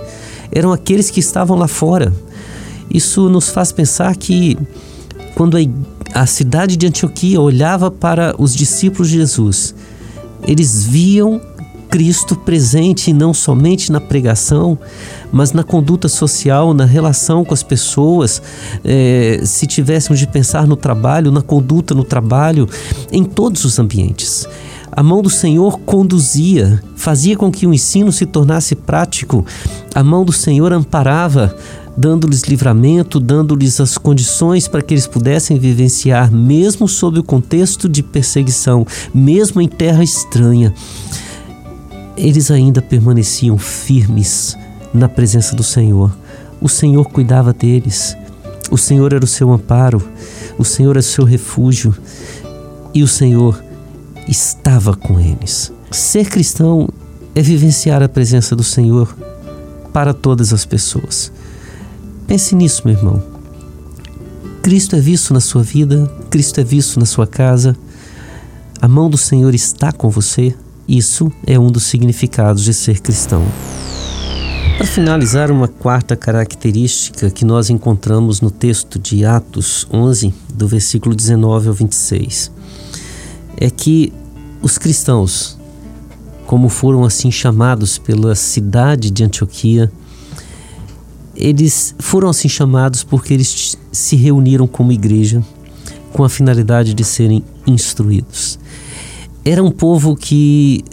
Eram 0.51 0.71
aqueles 0.71 1.09
que 1.09 1.19
estavam 1.19 1.57
lá 1.57 1.67
fora. 1.67 2.13
Isso 2.89 3.29
nos 3.29 3.49
faz 3.49 3.71
pensar 3.71 4.15
que 4.15 4.57
quando 5.35 5.57
a, 5.57 6.21
a 6.21 6.25
cidade 6.25 6.77
de 6.77 6.87
Antioquia 6.87 7.41
olhava 7.41 7.91
para 7.91 8.35
os 8.37 8.55
discípulos 8.55 9.09
de 9.09 9.17
Jesus, 9.17 9.75
eles 10.47 10.85
viam 10.85 11.41
Cristo 11.89 12.35
presente 12.35 13.13
não 13.13 13.33
somente 13.33 13.89
na 13.91 14.01
pregação, 14.01 14.77
mas 15.31 15.53
na 15.53 15.63
conduta 15.63 16.09
social, 16.09 16.73
na 16.73 16.83
relação 16.83 17.45
com 17.45 17.53
as 17.53 17.63
pessoas. 17.63 18.41
É, 18.83 19.39
se 19.45 19.65
tivéssemos 19.65 20.19
de 20.19 20.27
pensar 20.27 20.67
no 20.67 20.75
trabalho, 20.75 21.31
na 21.31 21.41
conduta 21.41 21.93
no 21.93 22.03
trabalho, 22.03 22.67
em 23.11 23.23
todos 23.23 23.63
os 23.63 23.79
ambientes. 23.79 24.45
A 24.95 25.03
mão 25.03 25.21
do 25.21 25.29
Senhor 25.29 25.79
conduzia, 25.79 26.81
fazia 26.95 27.35
com 27.35 27.51
que 27.51 27.67
o 27.67 27.73
ensino 27.73 28.13
se 28.13 28.25
tornasse 28.25 28.75
prático. 28.75 29.45
A 29.93 30.01
mão 30.01 30.23
do 30.23 30.31
Senhor 30.31 30.71
amparava, 30.71 31.53
dando-lhes 31.97 32.43
livramento, 32.43 33.19
dando-lhes 33.19 33.81
as 33.81 33.97
condições 33.97 34.69
para 34.69 34.81
que 34.81 34.93
eles 34.93 35.05
pudessem 35.05 35.59
vivenciar, 35.59 36.31
mesmo 36.31 36.87
sob 36.87 37.19
o 37.19 37.23
contexto 37.23 37.89
de 37.89 38.01
perseguição, 38.01 38.87
mesmo 39.13 39.61
em 39.61 39.67
terra 39.67 40.01
estranha. 40.01 40.73
Eles 42.15 42.49
ainda 42.49 42.81
permaneciam 42.81 43.57
firmes 43.57 44.57
na 44.93 45.09
presença 45.09 45.57
do 45.57 45.63
Senhor. 45.63 46.15
O 46.61 46.69
Senhor 46.69 47.09
cuidava 47.09 47.51
deles. 47.51 48.15
O 48.71 48.77
Senhor 48.77 49.11
era 49.11 49.25
o 49.25 49.27
seu 49.27 49.51
amparo. 49.51 50.01
O 50.57 50.63
Senhor 50.63 50.91
era 50.91 50.99
o 50.99 51.03
seu 51.03 51.25
refúgio. 51.25 51.93
E 52.93 53.03
o 53.03 53.07
Senhor 53.09 53.64
estava 54.27 54.95
com 54.95 55.19
eles. 55.19 55.71
Ser 55.91 56.29
cristão 56.29 56.89
é 57.33 57.41
vivenciar 57.41 58.01
a 58.01 58.09
presença 58.09 58.55
do 58.55 58.63
Senhor 58.63 59.15
para 59.93 60.13
todas 60.13 60.51
as 60.53 60.65
pessoas. 60.65 61.31
Pense 62.27 62.55
nisso, 62.55 62.81
meu 62.85 62.95
irmão. 62.95 63.23
Cristo 64.61 64.95
é 64.95 64.99
visto 64.99 65.33
na 65.33 65.39
sua 65.39 65.61
vida, 65.61 66.11
Cristo 66.29 66.59
é 66.59 66.63
visto 66.63 66.99
na 66.99 67.05
sua 67.05 67.27
casa. 67.27 67.77
A 68.81 68.87
mão 68.87 69.09
do 69.09 69.17
Senhor 69.17 69.53
está 69.53 69.91
com 69.91 70.09
você. 70.09 70.55
Isso 70.87 71.31
é 71.45 71.57
um 71.57 71.71
dos 71.71 71.83
significados 71.83 72.63
de 72.63 72.73
ser 72.73 72.99
cristão. 72.99 73.43
Para 74.77 74.85
finalizar, 74.85 75.49
uma 75.51 75.67
quarta 75.67 76.15
característica 76.15 77.29
que 77.29 77.45
nós 77.45 77.69
encontramos 77.69 78.41
no 78.41 78.51
texto 78.51 78.99
de 78.99 79.23
Atos 79.23 79.87
11, 79.91 80.33
do 80.53 80.67
versículo 80.67 81.15
19 81.15 81.69
ao 81.69 81.73
26, 81.73 82.51
é 83.57 83.69
que 83.69 84.11
os 84.61 84.77
cristãos, 84.77 85.57
como 86.45 86.69
foram 86.69 87.03
assim 87.03 87.31
chamados 87.31 87.97
pela 87.97 88.35
cidade 88.35 89.09
de 89.11 89.23
Antioquia, 89.23 89.91
eles 91.35 91.93
foram 91.99 92.29
assim 92.29 92.47
chamados 92.47 93.03
porque 93.03 93.33
eles 93.33 93.77
se 93.91 94.15
reuniram 94.15 94.67
como 94.67 94.91
igreja 94.91 95.43
com 96.13 96.23
a 96.23 96.29
finalidade 96.29 96.93
de 96.93 97.03
serem 97.03 97.43
instruídos. 97.67 98.57
Era 99.43 99.63
um 99.63 99.71
povo 99.71 100.15
que 100.15 100.83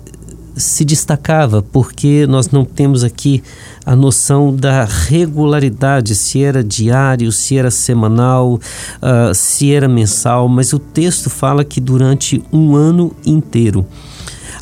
se 0.57 0.85
destacava 0.85 1.63
porque 1.63 2.27
nós 2.27 2.51
não 2.51 2.65
temos 2.65 3.03
aqui 3.03 3.43
a 3.85 3.97
noção 3.97 4.55
da 4.55 4.85
regularidade, 4.85 6.15
se 6.15 6.43
era 6.43 6.63
diário, 6.63 7.33
se 7.33 7.57
era 7.57 7.71
semanal, 7.71 8.55
uh, 8.55 9.35
se 9.35 9.73
era 9.73 9.89
mensal, 9.89 10.49
mas 10.49 10.73
o 10.73 10.79
texto 10.79 11.31
fala 11.31 11.65
que 11.65 11.81
durante 11.81 12.43
um 12.53 12.77
ano 12.77 13.15
inteiro 13.25 13.87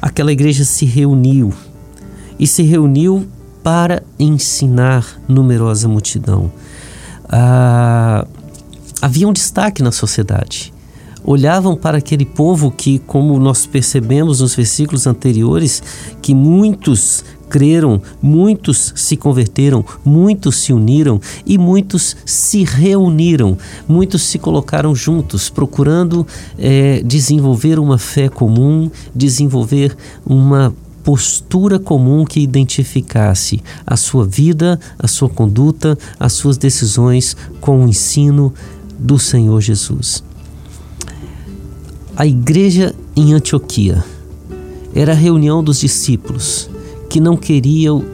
aquela 0.00 0.32
igreja 0.32 0.64
se 0.64 0.84
reuniu 0.84 1.52
e 2.38 2.46
se 2.46 2.62
reuniu 2.62 3.26
para 3.62 4.02
ensinar 4.18 5.20
numerosa 5.28 5.86
multidão. 5.88 6.50
Uh, 7.24 8.26
havia 9.02 9.28
um 9.28 9.32
destaque 9.32 9.82
na 9.82 9.92
sociedade 9.92 10.72
olhavam 11.24 11.76
para 11.76 11.98
aquele 11.98 12.24
povo 12.24 12.70
que, 12.70 12.98
como 13.00 13.38
nós 13.38 13.66
percebemos 13.66 14.40
nos 14.40 14.54
versículos 14.54 15.06
anteriores, 15.06 15.82
que 16.20 16.34
muitos 16.34 17.24
creram, 17.50 18.00
muitos 18.22 18.92
se 18.94 19.16
converteram, 19.16 19.84
muitos 20.04 20.60
se 20.60 20.72
uniram 20.72 21.20
e 21.44 21.58
muitos 21.58 22.16
se 22.24 22.62
reuniram, 22.62 23.58
muitos 23.88 24.22
se 24.22 24.38
colocaram 24.38 24.94
juntos, 24.94 25.50
procurando 25.50 26.26
é, 26.56 27.02
desenvolver 27.04 27.78
uma 27.78 27.98
fé 27.98 28.28
comum, 28.28 28.88
desenvolver 29.12 29.96
uma 30.24 30.72
postura 31.02 31.78
comum 31.78 32.24
que 32.24 32.40
identificasse 32.40 33.60
a 33.86 33.96
sua 33.96 34.24
vida, 34.24 34.78
a 34.98 35.08
sua 35.08 35.28
conduta, 35.28 35.98
as 36.18 36.34
suas 36.34 36.56
decisões 36.56 37.36
com 37.60 37.84
o 37.84 37.88
ensino 37.88 38.54
do 38.98 39.18
Senhor 39.18 39.60
Jesus. 39.60 40.22
A 42.16 42.26
igreja 42.26 42.94
em 43.16 43.32
Antioquia 43.32 44.04
era 44.94 45.12
a 45.12 45.14
reunião 45.14 45.62
dos 45.62 45.80
discípulos 45.80 46.68
que 47.08 47.20
não 47.20 47.36
queriam 47.36 48.04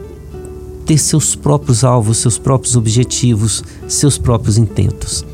ter 0.85 0.97
seus 0.97 1.35
próprios 1.35 1.83
alvos, 1.83 2.17
seus 2.17 2.37
próprios 2.37 2.75
objetivos, 2.75 3.63
seus 3.87 4.17
próprios 4.17 4.57
intentos. 4.57 5.25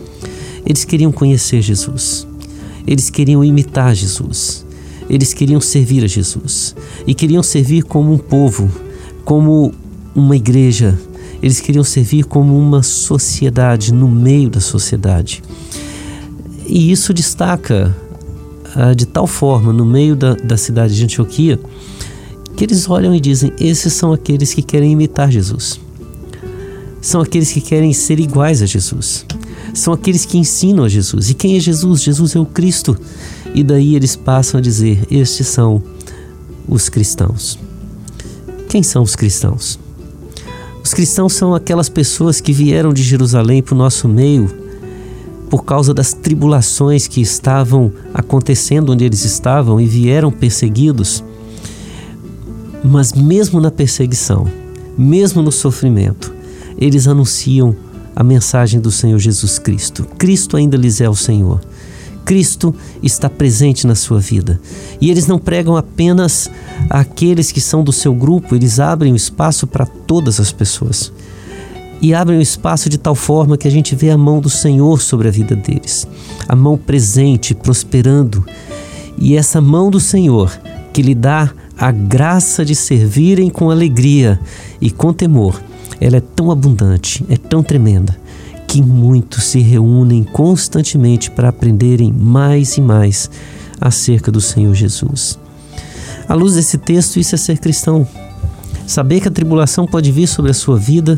Eles 0.66 0.84
queriam 0.84 1.12
conhecer 1.12 1.62
Jesus. 1.62 2.26
Eles 2.88 3.10
queriam 3.10 3.44
imitar 3.44 3.94
Jesus. 3.94 4.66
Eles 5.10 5.34
queriam 5.34 5.62
servir 5.62 6.04
a 6.04 6.08
Jesus. 6.08 6.76
E 7.06 7.14
queriam 7.14 7.44
servir 7.44 7.84
como 7.84 8.12
um 8.12 8.18
povo, 8.18 8.72
como 9.24 9.74
uma 10.16 10.36
igreja. 10.36 11.00
Eles 11.42 11.60
queriam 11.60 11.84
servir 11.84 12.24
como 12.24 12.58
uma 12.58 12.82
sociedade, 12.82 13.94
no 13.94 14.08
meio 14.08 14.50
da 14.50 14.62
sociedade. 14.62 15.44
E 16.66 16.92
isso 16.92 17.14
destaca 17.14 17.96
ah, 18.76 18.94
de 18.94 19.06
tal 19.06 19.28
forma 19.28 19.72
no 19.72 19.86
meio 19.86 20.16
da, 20.16 20.34
da 20.36 20.58
cidade 20.58 20.96
de 20.96 21.04
Antioquia 21.04 21.60
que 22.56 22.64
eles 22.64 22.90
olham 22.90 23.14
e 23.14 23.20
dizem: 23.20 23.52
esses 23.60 23.94
são 23.94 24.14
aqueles 24.14 24.54
que 24.54 24.62
querem 24.62 24.92
imitar 24.92 25.32
Jesus. 25.32 25.80
São 27.02 27.22
aqueles 27.22 27.52
que 27.52 27.60
querem 27.60 27.92
ser 27.92 28.20
iguais 28.20 28.62
a 28.62 28.66
Jesus. 28.66 29.26
São 29.74 29.94
aqueles 29.94 30.26
que 30.26 30.38
ensinam 30.38 30.86
a 30.86 30.90
Jesus. 30.90 31.30
E 31.30 31.34
quem 31.34 31.58
é 31.58 31.60
Jesus? 31.60 32.02
Jesus 32.02 32.36
é 32.36 32.40
o 32.40 32.46
Cristo. 32.46 32.98
E 33.54 33.64
daí 33.64 33.96
eles 33.96 34.16
passam 34.16 34.60
a 34.60 34.62
dizer: 34.62 35.06
estes 35.10 35.48
são 35.48 35.84
os 36.68 36.90
cristãos. 36.90 37.60
Quem 38.70 38.82
são 38.82 39.04
os 39.04 39.16
cristãos? 39.16 39.80
Os 40.84 40.94
cristãos 40.94 41.34
são 41.34 41.56
aquelas 41.56 41.90
pessoas 41.90 42.42
que 42.42 42.52
vieram 42.52 42.94
de 42.94 43.04
Jerusalém 43.04 43.62
para 43.62 43.76
o 43.76 43.78
nosso 43.78 44.08
meio 44.08 44.63
por 45.54 45.64
causa 45.66 45.94
das 45.94 46.14
tribulações 46.14 47.08
que 47.08 47.22
estavam 47.22 47.92
acontecendo 48.12 48.92
onde 48.92 49.06
eles 49.06 49.24
estavam 49.24 49.80
e 49.80 49.86
vieram 49.86 50.32
perseguidos. 50.32 51.24
Mas 52.84 53.14
mesmo 53.14 53.62
na 53.62 53.70
perseguição, 53.70 54.48
mesmo 54.98 55.44
no 55.44 55.52
sofrimento, 55.52 56.34
eles 56.76 57.08
anunciam 57.08 57.76
a 58.16 58.24
mensagem 58.24 58.80
do 58.80 58.90
Senhor 58.90 59.20
Jesus 59.20 59.60
Cristo. 59.60 60.08
Cristo 60.18 60.58
ainda 60.58 60.76
lhes 60.76 61.00
é 61.00 61.08
o 61.08 61.16
Senhor. 61.16 61.62
Cristo 62.26 62.74
está 63.04 63.30
presente 63.30 63.86
na 63.86 63.94
sua 63.94 64.20
vida. 64.20 64.60
E 65.00 65.12
eles 65.12 65.28
não 65.28 65.38
pregam 65.38 65.78
apenas 65.78 66.50
àqueles 66.90 67.52
que 67.52 67.62
são 67.62 67.84
do 67.84 67.92
seu 67.92 68.16
grupo, 68.16 68.56
eles 68.56 68.80
abrem 68.80 69.14
o 69.14 69.16
espaço 69.16 69.68
para 69.68 69.86
todas 69.86 70.40
as 70.40 70.52
pessoas 70.52 71.14
e 72.04 72.14
abrem 72.14 72.38
o 72.38 72.42
espaço 72.42 72.90
de 72.90 72.98
tal 72.98 73.16
forma 73.16 73.58
que 73.58 73.66
a 73.66 73.72
gente 73.72 73.96
vê 73.96 74.10
a 74.10 74.18
mão 74.18 74.42
do 74.42 74.50
Senhor 74.50 75.02
sobre 75.02 75.30
a 75.30 75.32
vida 75.32 75.56
deles, 75.56 76.06
a 76.50 76.54
mão 76.54 76.78
presente, 76.78 77.56
prosperando. 77.56 78.46
E 79.18 79.38
essa 79.38 79.62
mão 79.62 79.90
do 79.90 80.02
Senhor 80.02 80.52
que 80.92 81.02
lhe 81.02 81.16
dá 81.16 81.54
a 81.80 81.92
graça 81.92 82.66
de 82.66 82.76
servirem 82.76 83.50
com 83.50 83.72
alegria 83.72 84.38
e 84.82 84.92
com 84.92 85.14
temor, 85.14 85.64
ela 86.02 86.18
é 86.18 86.20
tão 86.20 86.52
abundante, 86.52 87.26
é 87.30 87.38
tão 87.38 87.64
tremenda, 87.64 88.20
que 88.68 88.82
muitos 88.82 89.46
se 89.46 89.60
reúnem 89.60 90.26
constantemente 90.26 91.32
para 91.32 91.48
aprenderem 91.48 92.12
mais 92.12 92.76
e 92.76 92.82
mais 92.82 93.30
acerca 93.80 94.30
do 94.30 94.42
Senhor 94.42 94.76
Jesus. 94.76 95.40
À 96.28 96.34
luz 96.34 96.56
desse 96.56 96.78
texto, 96.78 97.18
isso 97.18 97.34
é 97.34 97.38
ser 97.38 97.60
cristão. 97.60 98.06
Saber 98.86 99.22
que 99.22 99.30
a 99.30 99.32
tribulação 99.32 99.88
pode 99.88 100.12
vir 100.12 100.28
sobre 100.28 100.52
a 100.52 100.54
sua 100.54 100.78
vida 100.78 101.18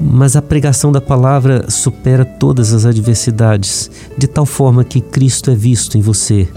mas 0.00 0.36
a 0.36 0.42
pregação 0.42 0.90
da 0.90 1.00
palavra 1.00 1.70
supera 1.70 2.24
todas 2.24 2.72
as 2.72 2.84
adversidades, 2.84 3.90
de 4.16 4.26
tal 4.26 4.46
forma 4.46 4.84
que 4.84 5.00
Cristo 5.00 5.50
é 5.50 5.54
visto 5.54 5.96
em 5.96 6.00
você. 6.00 6.48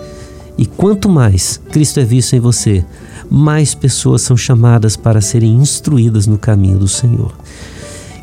E 0.58 0.66
quanto 0.66 1.10
mais 1.10 1.60
Cristo 1.72 2.00
é 2.00 2.06
visto 2.06 2.36
em 2.36 2.40
você, 2.40 2.84
mais 3.30 3.76
pessoas 3.76 4.22
são 4.22 4.38
chamadas 4.38 4.96
para 4.96 5.22
serem 5.22 5.56
instruídas 5.56 6.28
no 6.28 6.38
caminho 6.38 6.80
do 6.80 6.88
Senhor. 6.88 7.34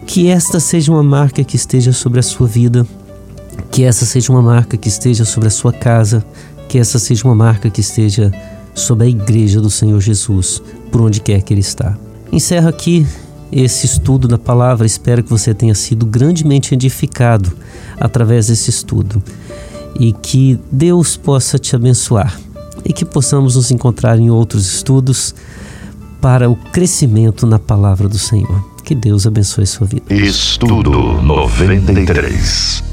Que 0.06 0.28
esta 0.28 0.58
seja 0.58 0.90
uma 0.90 1.02
marca 1.02 1.44
que 1.44 1.56
esteja 1.56 1.92
sobre 1.92 2.20
a 2.20 2.22
sua 2.22 2.46
vida, 2.46 2.86
que 3.70 3.84
essa 3.84 4.04
seja 4.04 4.32
uma 4.32 4.42
marca 4.42 4.76
que 4.76 4.88
esteja 4.88 5.24
sobre 5.24 5.48
a 5.48 5.50
sua 5.50 5.72
casa, 5.72 6.24
que 6.68 6.78
essa 6.78 6.98
seja 6.98 7.24
uma 7.24 7.34
marca 7.34 7.68
que 7.68 7.80
esteja 7.80 8.32
sobre 8.74 9.06
a 9.06 9.10
igreja 9.10 9.60
do 9.60 9.70
Senhor 9.70 10.00
Jesus, 10.00 10.62
por 10.90 11.02
onde 11.02 11.20
quer 11.20 11.42
que 11.42 11.52
Ele 11.52 11.60
está. 11.60 11.96
Encerro 12.32 12.68
aqui 12.68 13.06
esse 13.52 13.86
estudo 13.86 14.26
da 14.26 14.38
palavra. 14.38 14.86
Espero 14.86 15.22
que 15.22 15.30
você 15.30 15.52
tenha 15.52 15.74
sido 15.74 16.06
grandemente 16.06 16.74
edificado 16.74 17.52
através 18.00 18.46
desse 18.48 18.70
estudo 18.70 19.22
e 20.00 20.12
que 20.12 20.58
Deus 20.70 21.16
possa 21.16 21.58
te 21.58 21.76
abençoar 21.76 22.38
e 22.84 22.92
que 22.92 23.04
possamos 23.04 23.54
nos 23.54 23.70
encontrar 23.70 24.18
em 24.18 24.30
outros 24.30 24.66
estudos 24.66 25.34
para 26.20 26.48
o 26.48 26.56
crescimento 26.56 27.46
na 27.46 27.58
palavra 27.58 28.08
do 28.08 28.18
Senhor. 28.18 28.64
Que 28.84 28.94
Deus 28.94 29.26
abençoe 29.26 29.66
sua 29.66 29.86
vida. 29.86 30.12
Estudo 30.12 30.90
93. 31.22 32.91